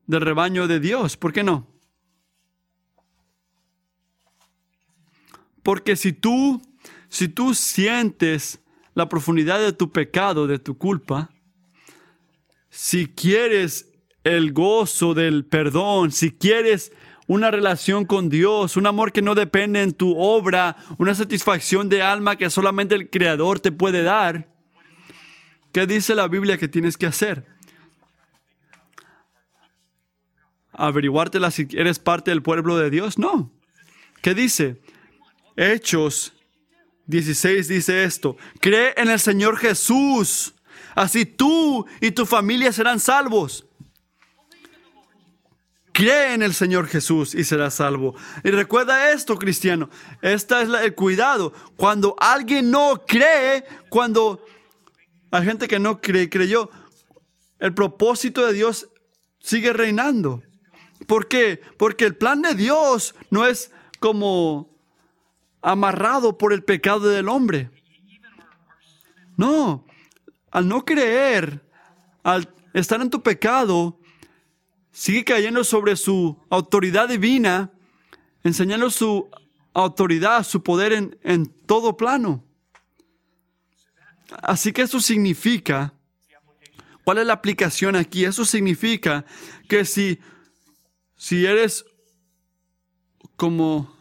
[0.06, 1.16] del rebaño de Dios.
[1.16, 1.66] ¿Por qué no?
[5.62, 6.62] Porque si tú,
[7.08, 8.60] si tú sientes
[8.96, 11.30] la profundidad de tu pecado, de tu culpa,
[12.70, 13.92] si quieres
[14.24, 16.92] el gozo del perdón, si quieres
[17.26, 22.00] una relación con Dios, un amor que no depende en tu obra, una satisfacción de
[22.00, 24.48] alma que solamente el Creador te puede dar,
[25.72, 27.44] ¿qué dice la Biblia que tienes que hacer?
[30.78, 33.18] averiguártela si eres parte del pueblo de Dios.
[33.18, 33.50] No.
[34.20, 34.82] ¿Qué dice?
[35.56, 36.35] Hechos
[37.06, 38.36] 16 dice esto.
[38.60, 40.54] Cree en el Señor Jesús.
[40.94, 43.66] Así tú y tu familia serán salvos.
[45.92, 48.14] Cree en el Señor Jesús y serás salvo.
[48.44, 49.88] Y recuerda esto, cristiano.
[50.20, 51.54] Este es el cuidado.
[51.76, 54.44] Cuando alguien no cree, cuando
[55.30, 56.70] hay gente que no cree, creyó,
[57.58, 58.88] el propósito de Dios
[59.40, 60.42] sigue reinando.
[61.06, 61.62] ¿Por qué?
[61.78, 64.75] Porque el plan de Dios no es como
[65.66, 67.70] amarrado por el pecado del hombre.
[69.36, 69.84] No,
[70.50, 71.60] al no creer,
[72.22, 73.98] al estar en tu pecado,
[74.92, 77.72] sigue cayendo sobre su autoridad divina,
[78.44, 79.28] enseñando su
[79.74, 82.44] autoridad, su poder en, en todo plano.
[84.42, 85.94] Así que eso significa,
[87.04, 88.24] ¿cuál es la aplicación aquí?
[88.24, 89.24] Eso significa
[89.68, 90.20] que si
[91.16, 91.84] si eres
[93.36, 93.95] como,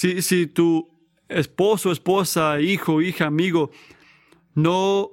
[0.00, 0.88] si, si tu
[1.28, 3.70] esposo, esposa, hijo, hija, amigo,
[4.54, 5.10] no,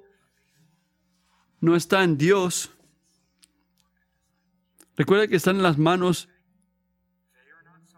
[1.60, 2.72] no está en Dios,
[4.96, 6.30] recuerda que están en las manos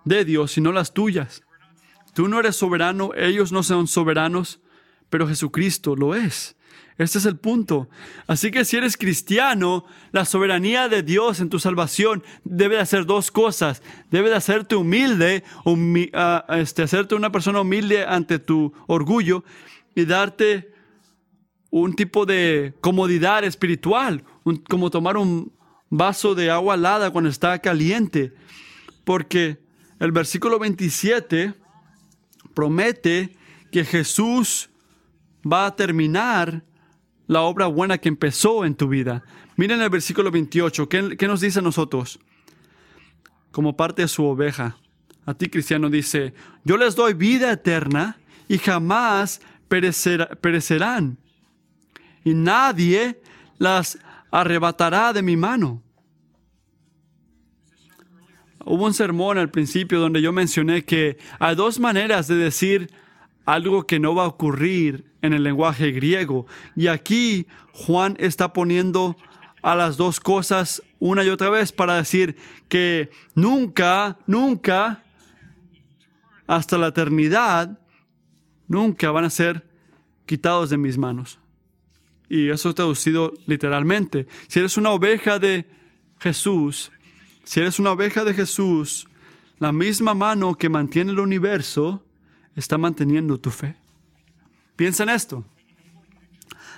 [0.03, 1.43] de Dios y no las tuyas.
[2.15, 4.59] Tú no eres soberano, ellos no son soberanos,
[5.11, 6.55] pero Jesucristo lo es.
[6.99, 7.87] Este es el punto.
[8.27, 13.05] Así que si eres cristiano, la soberanía de Dios en tu salvación debe de hacer
[13.05, 13.81] dos cosas.
[14.11, 15.45] Debe de hacerte humilde,
[16.13, 19.45] ah, este, hacerte una persona humilde ante tu orgullo
[19.95, 20.73] y darte
[21.69, 24.25] un tipo de comodidad espiritual,
[24.67, 25.53] como tomar un
[25.89, 28.33] vaso de agua helada cuando está caliente.
[29.05, 29.63] Porque
[30.01, 31.53] el versículo 27
[32.53, 33.37] promete
[33.71, 34.69] que Jesús
[35.49, 36.65] va a terminar
[37.29, 39.23] la obra buena que empezó en tu vida.
[39.55, 42.19] Miren el versículo 28, ¿qué, nos dice a nosotros?
[43.51, 44.77] Como parte de su oveja.
[45.27, 51.19] A ti, cristiano, dice, yo les doy vida eterna y jamás perecerán.
[52.23, 53.21] Y nadie
[53.59, 53.99] las
[54.31, 55.83] arrebatará de mi mano.
[58.65, 62.89] Hubo un sermón al principio donde yo mencioné que hay dos maneras de decir
[63.53, 66.45] algo que no va a ocurrir en el lenguaje griego.
[66.75, 69.17] Y aquí Juan está poniendo
[69.63, 72.35] a las dos cosas una y otra vez para decir
[72.67, 75.03] que nunca, nunca,
[76.45, 77.79] hasta la eternidad,
[78.67, 79.67] nunca van a ser
[80.27, 81.39] quitados de mis manos.
[82.29, 84.27] Y eso traducido literalmente.
[84.47, 85.65] Si eres una oveja de
[86.19, 86.91] Jesús,
[87.43, 89.07] si eres una oveja de Jesús,
[89.57, 92.03] la misma mano que mantiene el universo
[92.55, 93.75] está manteniendo tu fe.
[94.75, 95.45] Piensa en esto.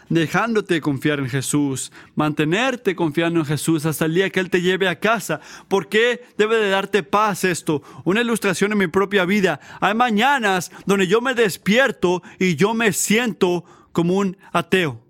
[0.10, 4.90] Dejándote confiar en Jesús, mantenerte confiando en Jesús hasta el día que Él te lleve
[4.90, 5.40] a casa.
[5.70, 7.82] ¿Por qué debe de darte paz esto?
[8.04, 9.62] Una ilustración en mi propia vida.
[9.80, 15.02] Hay mañanas donde yo me despierto y yo me siento como un ateo.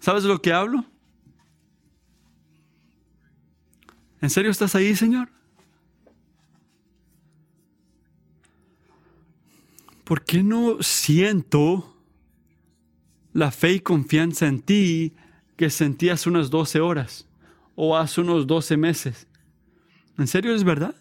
[0.00, 0.84] ¿Sabes de lo que hablo?
[4.20, 5.28] ¿En serio estás ahí, Señor?
[10.10, 11.96] ¿Por qué no siento
[13.32, 15.14] la fe y confianza en ti
[15.56, 17.28] que sentí hace unas 12 horas
[17.76, 19.28] o hace unos 12 meses?
[20.18, 20.96] ¿En serio es verdad?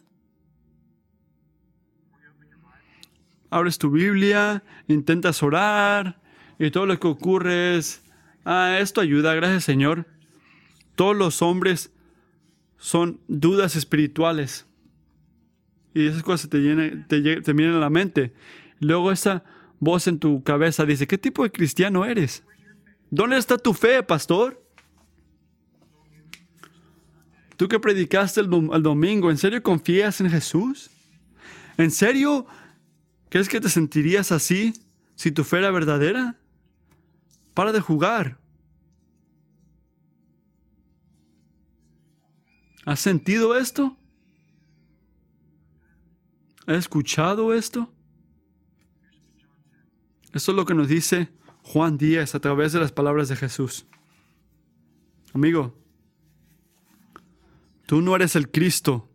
[3.49, 6.21] Abres tu Biblia, intentas orar
[6.59, 8.03] y todo lo que ocurre es,
[8.45, 10.05] ah, esto ayuda, gracias Señor.
[10.93, 11.91] Todos los hombres
[12.77, 14.67] son dudas espirituales.
[15.95, 16.59] Y esas cosas te,
[17.07, 18.33] te, te vienen a la mente.
[18.79, 19.43] Luego esa
[19.79, 22.43] voz en tu cabeza dice, ¿qué tipo de cristiano eres?
[23.09, 24.63] ¿Dónde está tu fe, pastor?
[27.57, 30.89] Tú que predicaste el, domingo, ¿en serio confías en Jesús?
[31.77, 32.45] ¿En serio
[33.29, 34.73] crees que te sentirías así
[35.15, 36.37] si tu fe era verdadera?
[37.53, 38.37] Para de jugar.
[42.85, 43.97] ¿Has sentido esto?
[46.65, 47.91] ¿Has escuchado esto?
[50.33, 51.29] Eso es lo que nos dice
[51.63, 53.85] Juan Díaz a través de las palabras de Jesús.
[55.33, 55.75] Amigo,
[57.85, 59.09] tú no eres el Cristo.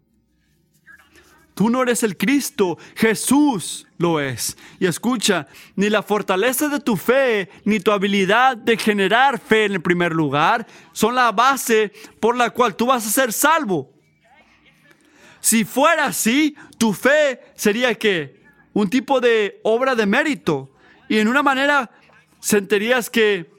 [1.54, 4.56] Tú no eres el Cristo, Jesús lo es.
[4.80, 5.46] Y escucha,
[5.76, 10.12] ni la fortaleza de tu fe, ni tu habilidad de generar fe en el primer
[10.12, 13.92] lugar, son la base por la cual tú vas a ser salvo.
[15.38, 20.73] Si fuera así, tu fe sería que un tipo de obra de mérito,
[21.08, 21.90] y en una manera
[22.40, 23.50] sentirías que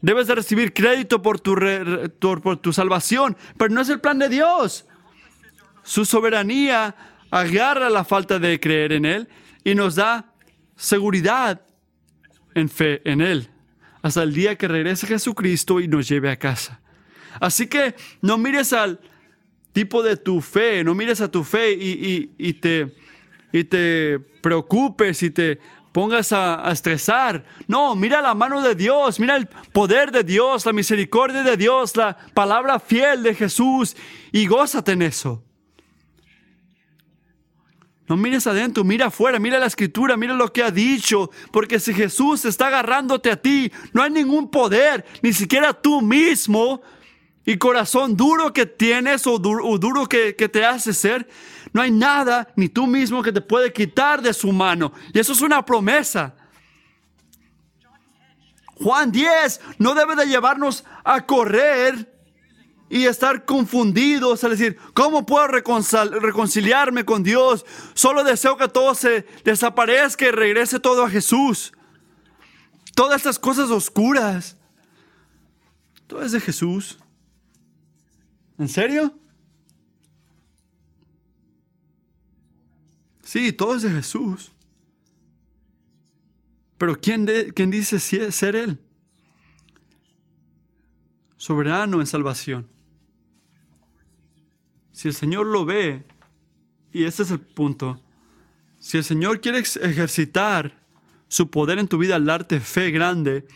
[0.00, 1.56] debes de recibir crédito por tu,
[2.20, 4.86] por tu salvación, pero no es el plan de Dios.
[5.82, 6.94] Su soberanía
[7.30, 9.28] agarra la falta de creer en Él
[9.64, 10.32] y nos da
[10.76, 11.62] seguridad
[12.54, 13.48] en fe en Él,
[14.02, 16.80] hasta el día que regrese Jesucristo y nos lleve a casa.
[17.40, 19.00] Así que no mires al
[19.72, 22.94] tipo de tu fe, no mires a tu fe y, y, te,
[23.52, 25.60] y te preocupes y te
[25.92, 27.44] pongas a, estresar.
[27.66, 31.96] No, mira la mano de Dios, mira el poder de Dios, la misericordia de Dios,
[31.96, 33.96] la palabra fiel de Jesús
[34.32, 35.42] y gózate en eso.
[38.08, 41.92] No mires adentro, mira afuera, mira la escritura, mira lo que ha dicho, porque si
[41.92, 46.80] Jesús está agarrándote a ti, no hay ningún poder, ni siquiera tú mismo
[47.44, 51.28] y corazón duro que tienes o duro, que, que te hace ser,
[51.72, 54.92] no hay nada ni tú mismo que te puede quitar de su mano.
[55.12, 56.34] Y eso es una promesa.
[58.76, 62.14] Juan 10 no debe de llevarnos a correr
[62.90, 67.66] y estar confundidos, es decir, ¿cómo puedo reconciliarme con Dios?
[67.94, 71.72] Solo deseo que todo se desaparezca y regrese todo a Jesús.
[72.94, 74.56] Todas estas cosas oscuras,
[76.06, 76.98] todo es de Jesús.
[78.58, 79.12] ¿En serio?
[83.28, 84.52] Sí, todo es de Jesús.
[86.78, 88.78] Pero ¿quién, ¿quién dice ser Él?
[91.36, 92.66] Soberano en salvación.
[94.92, 96.06] Si el Señor lo ve,
[96.90, 98.00] y este es el punto,
[98.78, 100.82] si el Señor quiere ejercitar
[101.28, 103.46] su poder en tu vida al darte fe grande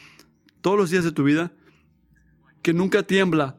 [0.61, 1.51] todos los días de tu vida,
[2.61, 3.57] que nunca tiembla,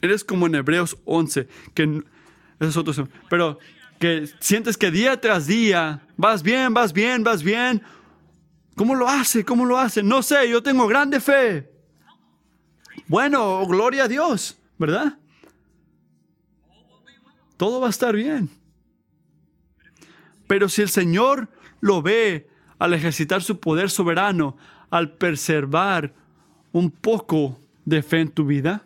[0.00, 2.04] Eres como en Hebreos 11, que
[2.60, 3.58] es otro, pero
[4.00, 7.82] que sientes que día tras día vas bien, vas bien, vas bien.
[8.74, 9.44] ¿Cómo lo hace?
[9.44, 10.02] ¿Cómo lo hace?
[10.02, 11.70] No sé, yo tengo grande fe.
[13.06, 15.18] Bueno, gloria a Dios, ¿verdad?
[17.58, 18.48] Todo va a estar bien.
[20.46, 22.48] Pero si el Señor lo ve
[22.78, 24.56] al ejercitar su poder soberano,
[24.88, 26.14] al preservar
[26.72, 28.82] un poco de fe en tu vida,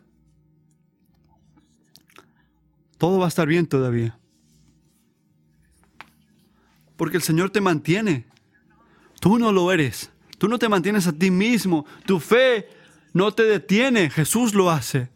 [2.98, 4.18] todo va a estar bien todavía.
[6.96, 8.26] Porque el Señor te mantiene.
[9.20, 10.10] Tú no lo eres.
[10.38, 11.86] Tú no te mantienes a ti mismo.
[12.06, 12.68] Tu fe
[13.12, 14.10] no te detiene.
[14.10, 15.08] Jesús lo hace.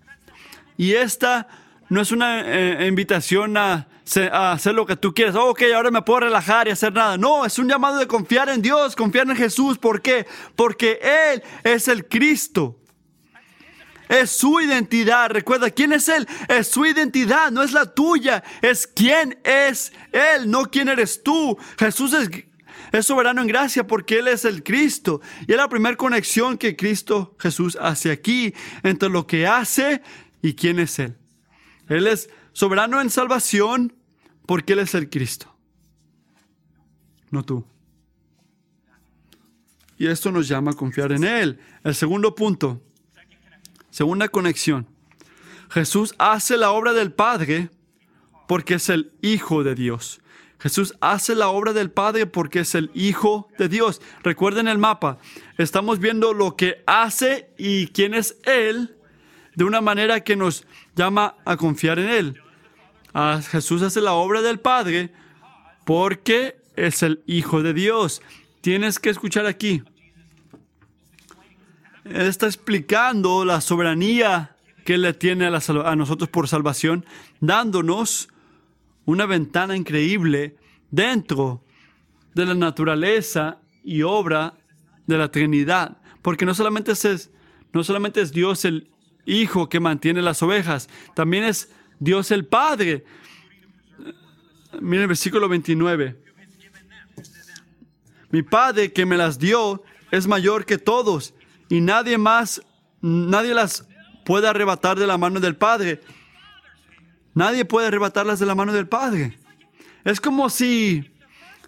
[0.77, 1.49] Y esta
[1.89, 3.89] no es una eh, invitación a,
[4.33, 5.35] a, hacer lo que tú quieres.
[5.35, 7.17] Oh, ok, ahora me puedo relajar y hacer nada.
[7.17, 9.79] No, es un llamado de confiar en Dios, confiar en Jesús.
[9.79, 10.27] ¿Por qué?
[10.57, 12.79] Porque Él es el Cristo.
[14.09, 15.31] Es su identidad.
[15.31, 16.27] Recuerda, ¿quién es Él?
[16.49, 18.43] Es su identidad, no es la tuya.
[18.63, 21.59] Es quién es Él, no quién eres tú.
[21.79, 22.31] Jesús es,
[22.93, 25.21] es soberano en gracia porque Él es el Cristo.
[25.47, 30.03] Y es la primera conexión que Cristo Jesús hace aquí entre lo que hace
[30.43, 31.17] y quién es Él.
[31.89, 33.95] Él es soberano en salvación
[34.47, 35.55] porque Él es el Cristo.
[37.31, 37.65] No tú.
[39.99, 41.61] Y esto nos llama a confiar en Él.
[41.83, 42.83] El segundo punto
[43.91, 44.87] Segunda conexión.
[45.71, 47.71] Jesús hace la obra del Padre
[48.47, 50.21] porque es el Hijo de Dios.
[50.59, 54.01] Jesús hace la obra del Padre porque es el Hijo de Dios.
[54.23, 55.19] Recuerden el mapa.
[55.57, 58.97] Estamos viendo lo que hace y quién es Él
[59.55, 60.67] de una manera que nos
[60.97, 62.43] llama a confiar en Él.
[63.15, 65.13] Ah, Jesús hace la obra del Padre
[65.85, 68.23] porque es el Hijo de Dios.
[68.61, 69.83] Tienes que escuchar aquí.
[72.11, 77.05] Está explicando la soberanía que Él le tiene a, nosotros por salvación,
[77.41, 78.31] dándonos
[79.05, 80.57] una ventana increíble
[80.91, 81.63] dentro
[82.35, 84.55] de la naturaleza y obra
[85.07, 85.99] de la Trinidad.
[86.23, 87.31] Porque no solamente es,
[87.75, 88.91] no solamente es Dios el
[89.27, 93.05] Hijo que mantiene las ovejas, también es Dios el Padre.
[94.81, 96.17] Miren el versículo 29.
[98.31, 101.35] Mi Padre que me las dio es mayor que todos
[101.69, 102.63] y nadie más,
[103.01, 103.87] nadie las
[104.25, 106.01] puede arrebatar de la mano del Padre.
[107.35, 109.39] Nadie puede arrebatarlas de la mano del Padre.
[110.05, 111.11] Es como si,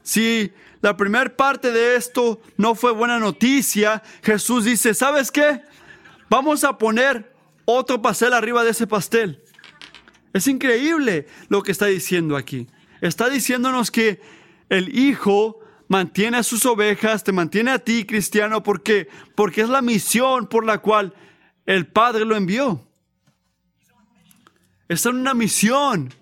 [0.02, 5.62] si la primera parte de esto no fue buena noticia, Jesús dice, ¿sabes qué?
[6.28, 7.34] Vamos a poner
[7.64, 9.42] otro pastel arriba de ese pastel.
[10.32, 12.66] Es increíble lo que está diciendo aquí.
[13.00, 14.20] Está diciéndonos que
[14.68, 15.59] el Hijo
[15.90, 20.64] mantiene a sus ovejas, te mantiene a ti, cristiano, porque porque es la misión por
[20.64, 21.12] la cual
[21.66, 22.86] el Padre lo envió.
[24.88, 26.14] Está en una misión.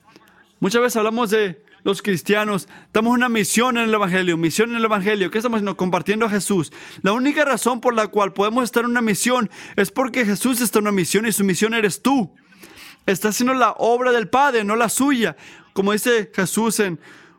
[0.58, 4.76] Muchas veces hablamos de los cristianos, estamos en una misión en el Evangelio, misión en
[4.76, 5.30] el Evangelio.
[5.30, 5.76] ¿Qué estamos haciendo?
[5.76, 6.72] Compartiendo a Jesús.
[7.02, 10.78] La única razón por la cual podemos estar en una misión es porque Jesús está
[10.78, 12.34] en una misión y su misión eres tú.
[13.04, 15.36] Está haciendo la obra del Padre, no la suya.
[15.74, 16.98] Como dice Jesús en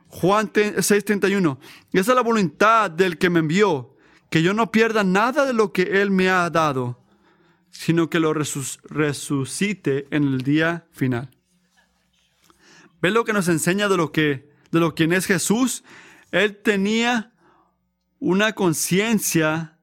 [0.09, 1.59] Juan 6:31.
[1.93, 3.95] Y esa es la voluntad del que me envió,
[4.29, 6.99] que yo no pierda nada de lo que Él me ha dado,
[7.69, 11.29] sino que lo resucite en el día final.
[13.01, 15.83] ¿Ve lo que nos enseña de lo que de lo quien es Jesús?
[16.31, 17.31] Él tenía
[18.19, 19.77] una conciencia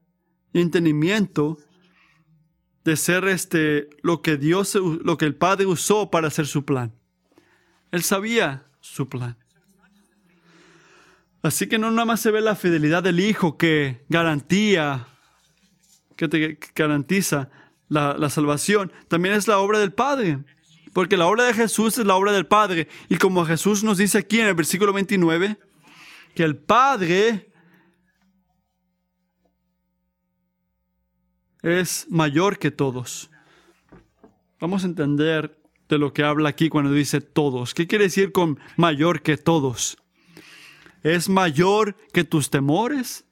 [0.53, 1.59] y entendimiento
[2.85, 6.93] de ser este lo que Dios lo que el Padre usó para hacer su plan.
[7.93, 9.37] Él sabía su plan.
[11.47, 15.07] Así que no nada más se ve la fidelidad del Hijo que garantía,
[16.17, 17.51] que te garantiza
[17.89, 20.41] la, la salvación, también es la obra del Padre.
[20.93, 22.89] Porque la obra de Jesús es la obra del Padre.
[23.09, 25.57] Y como Jesús nos dice aquí en el versículo 29,
[26.35, 27.53] que el Padre
[31.63, 33.31] es mayor que todos.
[34.59, 37.73] Vamos a entender de lo que habla aquí cuando dice todos.
[37.73, 39.99] ¿Qué quiere decir con mayor que todos?
[41.15, 43.25] Es mayor que tus temores,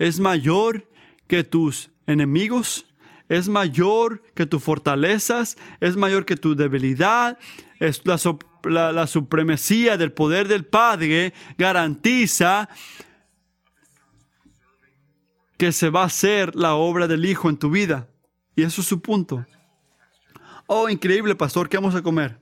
[0.00, 0.90] es mayor
[1.28, 2.86] que tus enemigos,
[3.28, 7.38] es mayor que tus fortalezas, es mayor que tu debilidad,
[7.78, 12.68] la, la supremacía del poder del Padre garantiza
[15.56, 18.08] que se va a hacer la obra del Hijo en tu vida.
[18.56, 19.46] Y eso es su punto.
[20.66, 22.40] Oh, increíble, pastor, ¿qué vamos a comer?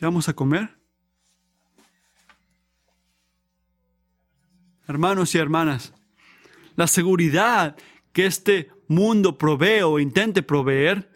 [0.00, 0.78] ¿Qué vamos a comer?
[4.88, 5.92] Hermanos y hermanas,
[6.74, 7.76] la seguridad
[8.14, 11.12] que este mundo provee o intente proveer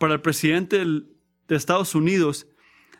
[0.00, 2.48] para el presidente de Estados Unidos,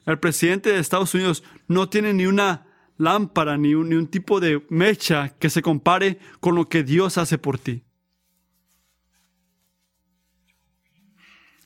[0.06, 4.38] el presidente de Estados Unidos no tiene ni una lámpara ni un, ni un tipo
[4.38, 7.82] de mecha que se compare con lo que Dios hace por ti.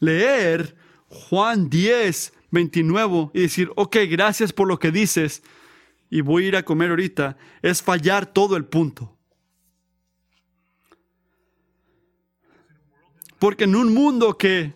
[0.01, 0.77] Leer
[1.09, 5.43] Juan 10 29 y decir, ok, gracias por lo que dices
[6.09, 9.17] y voy a ir a comer ahorita, es fallar todo el punto.
[13.39, 14.73] Porque en un mundo que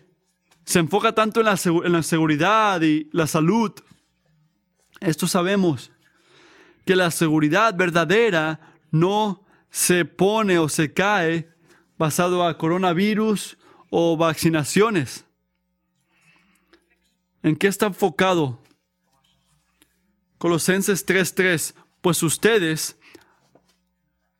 [0.65, 3.71] se enfoca tanto en la, en la seguridad y la salud,
[4.99, 5.91] esto sabemos,
[6.85, 11.49] que la seguridad verdadera no se pone o se cae
[11.97, 13.57] basado a coronavirus
[13.89, 15.25] o vaccinaciones.
[17.43, 18.59] ¿En qué está enfocado?
[20.37, 22.97] Colosenses 3:3, pues ustedes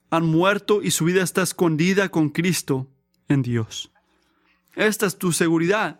[0.09, 2.87] han muerto y su vida está escondida con Cristo
[3.27, 3.91] en Dios.
[4.75, 5.99] Esta es tu seguridad,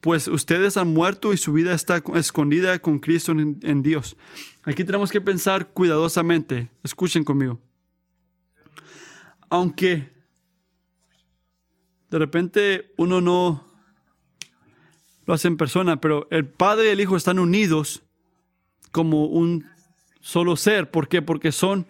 [0.00, 4.16] pues ustedes han muerto y su vida está escondida con Cristo en, en Dios.
[4.64, 6.70] Aquí tenemos que pensar cuidadosamente.
[6.82, 7.58] Escuchen conmigo.
[9.48, 10.12] Aunque
[12.10, 13.71] de repente uno no
[15.26, 18.02] lo hace en persona, pero el Padre y el Hijo están unidos
[18.90, 19.66] como un
[20.20, 20.90] solo ser.
[20.90, 21.22] ¿Por qué?
[21.22, 21.86] Porque son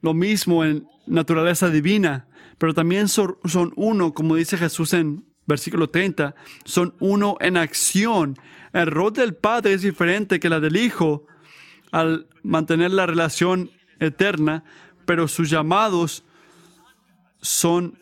[0.00, 2.26] lo mismo en naturaleza divina,
[2.58, 6.34] pero también son, son uno, como dice Jesús en versículo 30,
[6.64, 8.36] son uno en acción.
[8.72, 11.26] El rol del Padre es diferente que la del Hijo
[11.92, 13.70] al mantener la relación
[14.00, 14.64] eterna,
[15.04, 16.24] pero sus llamados
[17.40, 17.98] son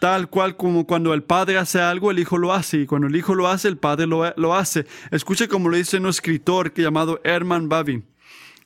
[0.00, 3.14] tal cual como cuando el Padre hace algo, el Hijo lo hace, y cuando el
[3.14, 4.86] Hijo lo hace, el Padre lo, lo hace.
[5.10, 8.06] Escuche como lo dice un escritor llamado Herman Babin.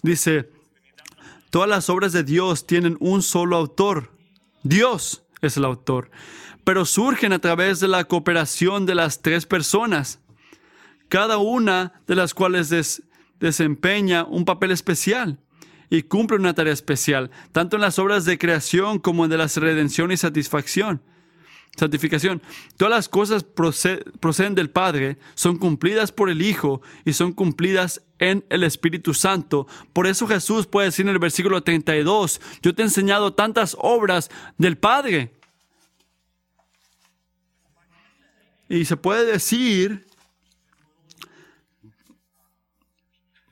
[0.02, 0.48] Dice,
[1.50, 4.12] todas las obras de Dios tienen un solo autor.
[4.62, 6.08] Dios es el autor,
[6.62, 10.20] pero surgen a través de la cooperación de las tres personas,
[11.08, 13.02] cada una de las cuales
[13.40, 15.40] desempeña un papel especial
[15.90, 19.48] y cumple una tarea especial, tanto en las obras de creación como en de la
[19.48, 21.02] redención y satisfacción
[21.76, 22.42] santificación.
[22.76, 28.44] Todas las cosas proceden del Padre, son cumplidas por el Hijo y son cumplidas en
[28.48, 29.66] el Espíritu Santo.
[29.92, 34.30] Por eso Jesús puede decir en el versículo 32, yo te he enseñado tantas obras
[34.58, 35.32] del Padre.
[38.68, 40.06] Y se puede decir,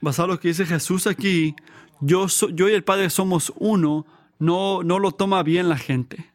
[0.00, 1.54] basado en lo que dice Jesús aquí,
[2.00, 4.06] yo, yo y el Padre somos uno,
[4.38, 6.31] no, no lo toma bien la gente.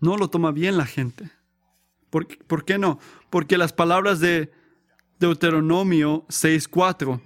[0.00, 1.30] No lo toma bien la gente.
[2.10, 2.98] ¿Por, ¿por qué no?
[3.30, 4.50] Porque las palabras de
[5.20, 7.20] Deuteronomio 6.4,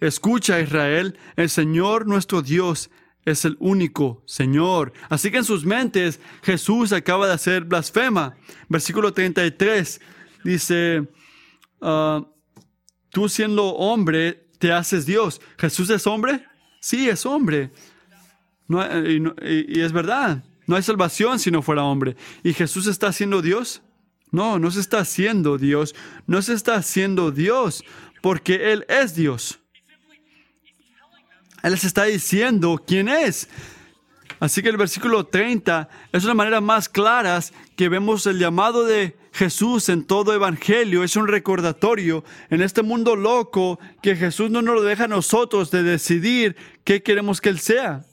[0.00, 2.90] escucha Israel, el Señor nuestro Dios
[3.24, 4.92] es el único Señor.
[5.08, 8.36] Así que en sus mentes Jesús acaba de hacer blasfema.
[8.68, 10.00] Versículo 33
[10.44, 11.08] dice,
[11.82, 12.24] ah,
[13.10, 15.40] tú siendo hombre te haces Dios.
[15.58, 16.44] ¿Jesús es hombre?
[16.80, 17.70] Sí, es hombre.
[18.68, 20.44] y es verdad.
[20.70, 22.14] No hay salvación si no fuera hombre.
[22.44, 23.82] ¿Y Jesús está haciendo Dios?
[24.30, 25.96] No, no se está haciendo Dios.
[26.28, 27.82] No se está haciendo Dios
[28.22, 29.58] porque Él es Dios.
[31.64, 33.48] Él les está diciendo quién es.
[34.38, 37.40] Así que el versículo 30 es una manera más clara
[37.74, 41.02] que vemos el llamado de Jesús en todo evangelio.
[41.02, 45.82] Es un recordatorio en este mundo loco que Jesús no nos deja a nosotros de
[45.82, 46.54] decidir
[46.84, 48.04] qué queremos que Él sea.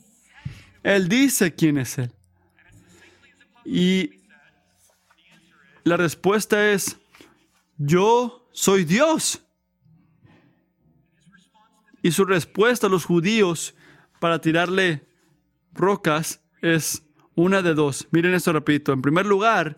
[0.82, 2.17] Él dice quién es Él.
[3.70, 4.22] Y
[5.84, 6.98] la respuesta es,
[7.78, 9.44] yo soy Dios.
[12.02, 13.76] Y su respuesta a los judíos
[14.22, 15.06] para tirarle
[15.74, 17.04] rocas es
[17.36, 18.08] una de dos.
[18.12, 18.94] Miren esto rapidito.
[18.94, 19.78] En primer lugar,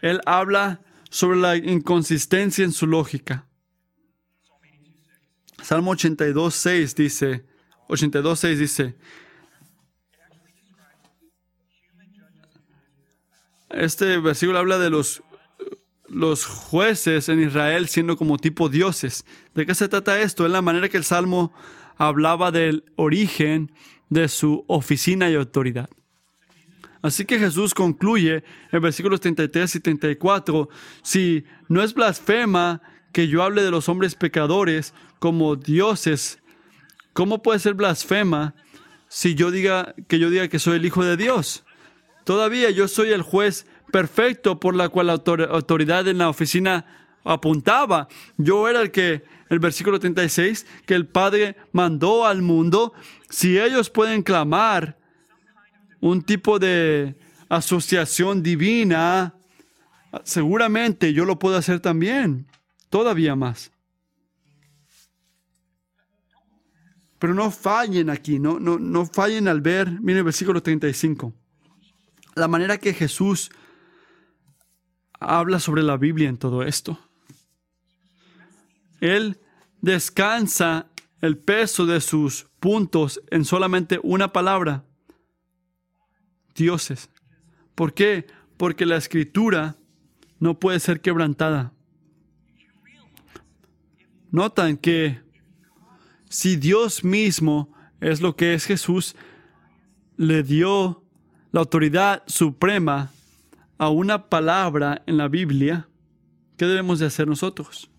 [0.00, 3.46] él habla sobre la inconsistencia en su lógica.
[5.62, 7.46] Salmo 82, 6 dice,
[7.86, 8.96] 82, 6 dice,
[13.70, 15.22] Este versículo habla de los,
[16.08, 19.24] los jueces en Israel siendo como tipo dioses.
[19.54, 20.44] ¿De qué se trata esto?
[20.44, 21.52] Es la manera que el Salmo
[21.96, 23.72] hablaba del origen
[24.08, 25.88] de su oficina y autoridad.
[27.02, 30.68] Así que Jesús concluye en versículos 33 y 34,
[31.02, 36.40] si no es blasfema que yo hable de los hombres pecadores como dioses,
[37.12, 38.54] ¿cómo puede ser blasfema
[39.08, 41.64] si yo diga que yo diga que soy el hijo de Dios?
[42.30, 46.86] Todavía yo soy el juez perfecto por la cual la autoridad en la oficina
[47.24, 48.06] apuntaba.
[48.36, 52.92] Yo era el que, el versículo 36, que el Padre mandó al mundo.
[53.28, 54.96] Si ellos pueden clamar
[55.98, 57.16] un tipo de
[57.48, 59.34] asociación divina,
[60.22, 62.46] seguramente yo lo puedo hacer también,
[62.90, 63.72] todavía más.
[67.18, 71.34] Pero no fallen aquí, no, no, no fallen al ver, miren el versículo 35
[72.34, 73.50] la manera que Jesús
[75.18, 76.98] habla sobre la Biblia en todo esto.
[79.00, 79.40] Él
[79.80, 80.86] descansa
[81.20, 84.84] el peso de sus puntos en solamente una palabra.
[86.54, 87.10] Dioses.
[87.74, 88.26] ¿Por qué?
[88.56, 89.76] Porque la escritura
[90.38, 91.72] no puede ser quebrantada.
[94.30, 95.20] Notan que
[96.28, 99.16] si Dios mismo es lo que es Jesús,
[100.16, 100.99] le dio
[101.52, 103.10] la autoridad suprema
[103.78, 105.88] a una palabra en la Biblia,
[106.56, 107.90] ¿qué debemos de hacer nosotros?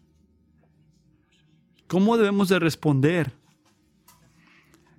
[1.88, 3.34] ¿Cómo debemos de responder?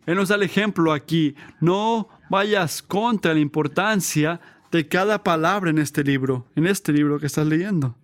[0.05, 1.37] Él nos da el ejemplo aquí.
[1.61, 4.41] No vayas contra la importancia
[4.71, 7.97] de cada palabra en este libro, en este libro que estás leyendo.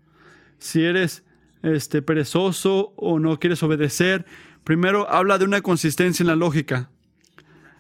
[0.59, 1.25] Si eres
[1.63, 4.25] este, perezoso o no quieres obedecer,
[4.65, 6.91] primero habla de una consistencia en la lógica.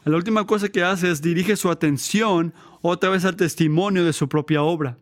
[0.05, 4.29] La última cosa que hace es dirige su atención otra vez al testimonio de su
[4.29, 4.97] propia obra.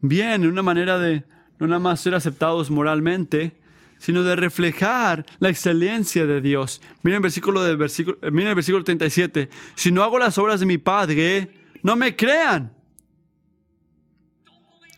[0.00, 1.24] Bien, en una manera de
[1.58, 3.56] no nada más ser aceptados moralmente,
[3.98, 6.82] sino de reflejar la excelencia de Dios.
[7.02, 9.48] Miren el versículo del versículo, miren el versículo 37.
[9.74, 11.50] Si no hago las obras de mi Padre,
[11.82, 12.72] no me crean.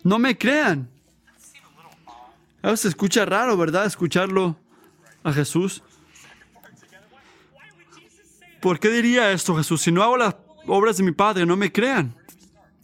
[0.03, 0.89] No me crean.
[2.63, 3.87] Veces se escucha raro, ¿verdad?
[3.87, 4.59] Escucharlo
[5.23, 5.83] a Jesús.
[8.61, 9.83] ¿Por qué diría esto Jesús?
[9.83, 10.37] Si no hago las
[10.67, 12.15] obras de mi Padre, no me crean.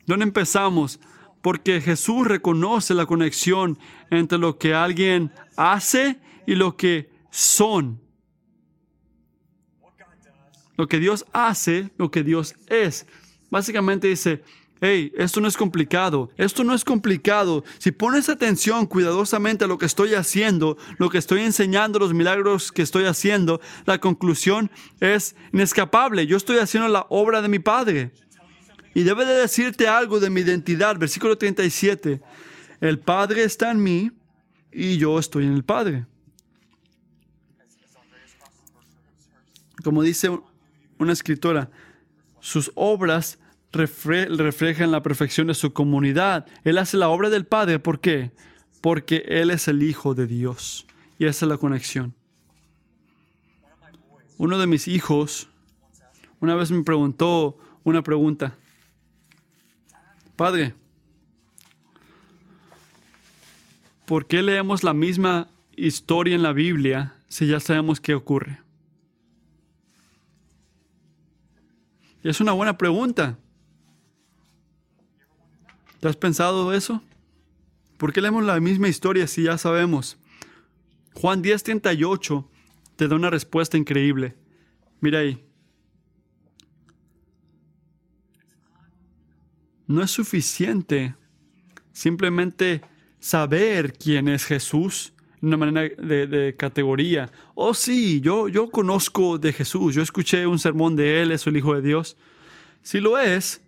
[0.07, 1.01] ¿Dónde empezamos?
[1.43, 3.79] Porque Jesús reconoce la conexión
[4.11, 8.01] entre lo que alguien hace y lo que son.
[10.77, 13.07] Lo que Dios hace, lo que Dios es.
[13.51, 14.43] Básicamente dice,
[14.87, 17.65] hey, esto no es complicado, esto no es complicado.
[17.79, 22.71] Si pones atención cuidadosamente a lo que estoy haciendo, lo que estoy enseñando, los milagros
[22.71, 24.71] que estoy haciendo, la conclusión
[25.01, 26.27] es inescapable.
[26.27, 28.13] Yo estoy haciendo la obra de mi Padre.
[28.93, 30.99] Y debe de decirte algo de mi identidad.
[30.99, 32.21] Versículo 37.
[32.83, 34.11] El Padre está en mí
[34.71, 36.05] y yo estoy en el Padre.
[39.83, 40.31] Como dice
[40.99, 41.71] una escritora,
[42.41, 43.39] sus obras
[43.75, 46.47] reflejan la perfección de su comunidad.
[46.65, 47.79] Él hace la obra del Padre.
[47.79, 48.33] ¿Por qué?
[48.81, 50.87] Porque Él es el Hijo de Dios.
[51.19, 52.15] Y esa es la conexión.
[54.39, 55.49] Uno de mis hijos
[56.45, 58.55] una vez me preguntó una pregunta.
[60.37, 60.75] Padre,
[64.05, 68.61] ¿por qué leemos la misma historia en la Biblia si ya sabemos qué ocurre?
[72.23, 73.39] Es una buena pregunta.
[76.05, 77.03] ¿Te has pensado eso?
[77.97, 80.19] ¿Por qué leemos la misma historia si ya sabemos?
[81.15, 82.47] Juan 10:38
[82.97, 84.37] te da una respuesta increíble.
[85.01, 85.43] Mira ahí.
[89.87, 91.15] No es suficiente
[91.95, 92.83] simplemente
[93.19, 97.33] saber quién es Jesús de una manera de, categoría.
[97.55, 101.57] Oh sí, yo, yo conozco de Jesús, yo escuché un sermón de Él, es el
[101.57, 102.19] Hijo de Dios.
[102.83, 103.64] Sí lo es,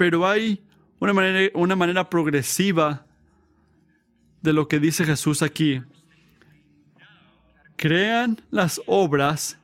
[0.00, 0.62] pero hay
[0.98, 3.04] una manera, una manera progresiva
[4.40, 5.82] de lo que dice Jesús aquí.
[7.76, 9.58] Crean las obras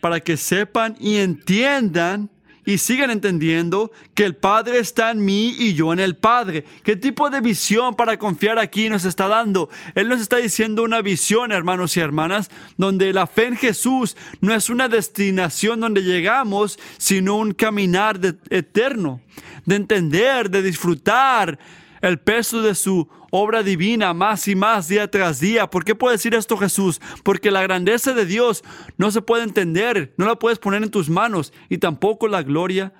[0.00, 2.30] para que sepan y entiendan
[2.68, 6.66] y sigan entendiendo que el Padre está en mí y yo en el Padre.
[6.84, 9.70] ¿Qué tipo de visión para confiar aquí nos está dando?
[9.94, 14.54] Él nos está diciendo una visión, hermanos y hermanas, donde la fe en Jesús no
[14.54, 19.22] es una destinación donde llegamos, sino un caminar eterno,
[19.64, 21.58] de entender, de disfrutar
[22.00, 25.68] el peso de su obra divina más y más día tras día.
[25.68, 27.00] ¿Por qué puede decir esto Jesús?
[27.22, 28.62] Porque la grandeza de Dios
[28.96, 32.92] no se puede entender, no la puedes poner en tus manos y tampoco la gloria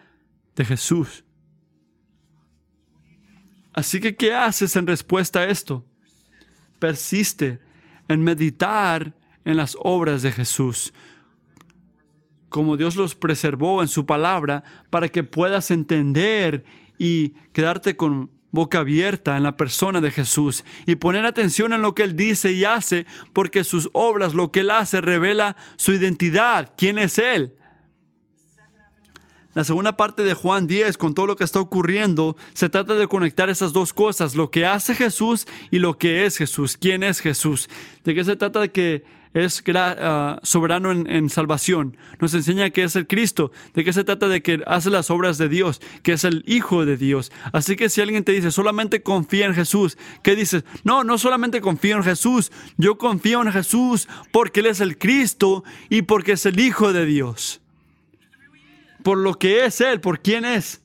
[0.56, 1.24] de Jesús.
[3.72, 5.84] Así que, ¿qué haces en respuesta a esto?
[6.80, 7.60] Persiste
[8.08, 10.92] en meditar en las obras de Jesús,
[12.48, 16.64] como Dios los preservó en su palabra, para que puedas entender
[16.98, 21.94] y quedarte con boca abierta en la persona de Jesús y poner atención en lo
[21.94, 26.72] que Él dice y hace, porque sus obras, lo que Él hace, revela su identidad,
[26.76, 27.54] quién es Él.
[29.54, 33.08] La segunda parte de Juan 10, con todo lo que está ocurriendo, se trata de
[33.08, 37.18] conectar esas dos cosas, lo que hace Jesús y lo que es Jesús, quién es
[37.20, 37.68] Jesús.
[38.04, 39.04] ¿De qué se trata de que
[39.34, 41.96] es uh, soberano en, salvación.
[42.20, 43.52] Nos enseña que es el Cristo.
[43.74, 44.28] ¿De qué se trata?
[44.28, 47.30] De que hace las obras de Dios, que es el Hijo de Dios.
[47.52, 50.64] Así que si alguien te dice, solamente confía en Jesús, ¿qué dices?
[50.84, 55.64] No, no solamente confío en Jesús, yo confío en Jesús porque Él es el Cristo
[55.88, 57.60] y porque es el Hijo de Dios.
[59.02, 60.82] Por lo que es Él, por quién es.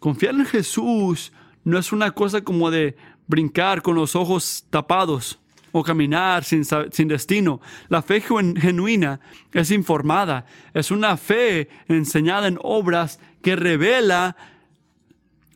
[0.00, 1.32] Confiar en Jesús
[1.64, 5.40] no es una cosa como de brincar con los ojos tapados
[5.78, 7.60] o caminar sin, sin destino.
[7.88, 9.20] La fe genuina
[9.52, 14.36] es informada, es una fe enseñada en obras que revela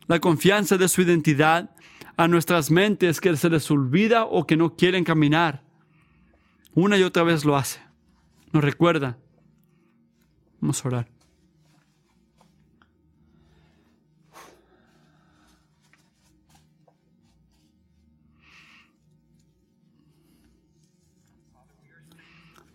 [0.07, 1.71] la confianza de su identidad
[2.17, 5.63] a nuestras mentes que se les olvida o que no quieren caminar.
[6.75, 7.81] Una y otra vez lo hace.
[8.53, 9.17] Nos recuerda.
[10.61, 11.20] Vamos a orar.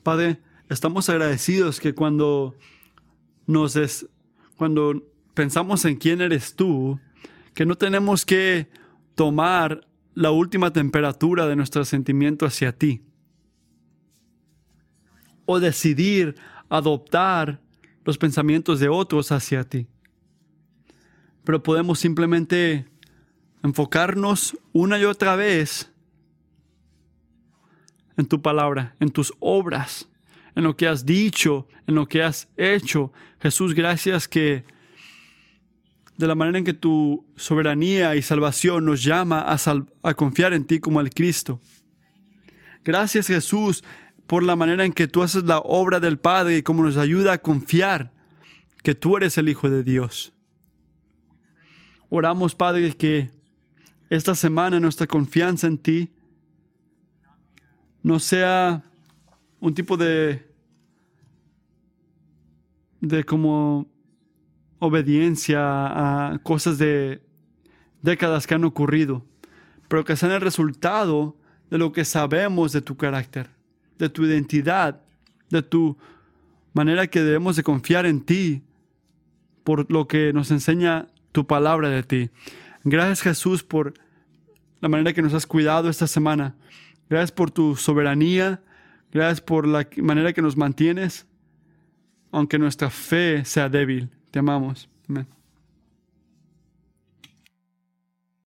[0.06, 0.39] Padre,
[0.70, 2.56] estamos agradecidos que cuando
[3.47, 4.08] nos des,
[4.56, 5.01] cuando
[5.34, 6.99] pensamos en quién eres tú,
[7.56, 8.70] que no tenemos que
[9.16, 13.01] tomar la última temperatura de nuestro sentimiento hacia ti
[15.47, 16.36] o decidir
[16.70, 17.60] adoptar
[18.03, 19.88] los pensamientos de otros hacia ti.
[21.43, 22.86] Pero podemos simplemente
[23.64, 25.95] enfocarnos una y otra vez
[28.18, 30.09] en tu palabra, en tus obras,
[30.55, 33.11] en lo que has dicho, en lo que has hecho.
[33.39, 34.63] Jesús, gracias que
[36.18, 40.80] de la manera en que tu soberanía y salvación nos llama a, confiar en ti
[40.80, 41.59] como el Cristo.
[42.84, 43.84] Gracias Jesús
[44.28, 47.34] por la manera en que tú haces la obra del Padre y cómo nos ayuda
[47.34, 48.11] a confiar
[48.82, 50.34] que tú eres el Hijo de Dios.
[52.09, 53.32] Oramos, Padre, que
[54.09, 56.14] esta semana nuestra confianza en ti
[58.06, 58.84] no sea
[59.60, 60.45] un tipo de,
[63.01, 63.88] de como
[64.78, 67.24] obediencia a cosas de
[68.03, 69.26] décadas que han ocurrido,
[69.88, 71.36] pero que sean el resultado
[71.72, 73.49] de lo que sabemos de tu carácter,
[73.97, 75.01] de tu identidad,
[75.49, 75.97] de tu
[76.74, 78.62] manera que debemos de confiar en ti
[79.64, 82.30] por lo que nos enseña tu palabra de ti.
[82.84, 83.95] Gracias Jesús por
[84.80, 86.56] la manera que nos has cuidado esta semana.
[87.10, 88.62] Gracias por tu soberanía.
[89.12, 91.26] Gracias por la manera que nos mantienes,
[92.32, 94.10] aunque nuestra fe sea débil.
[94.32, 94.89] Te amamos.
[95.08, 95.34] Amén.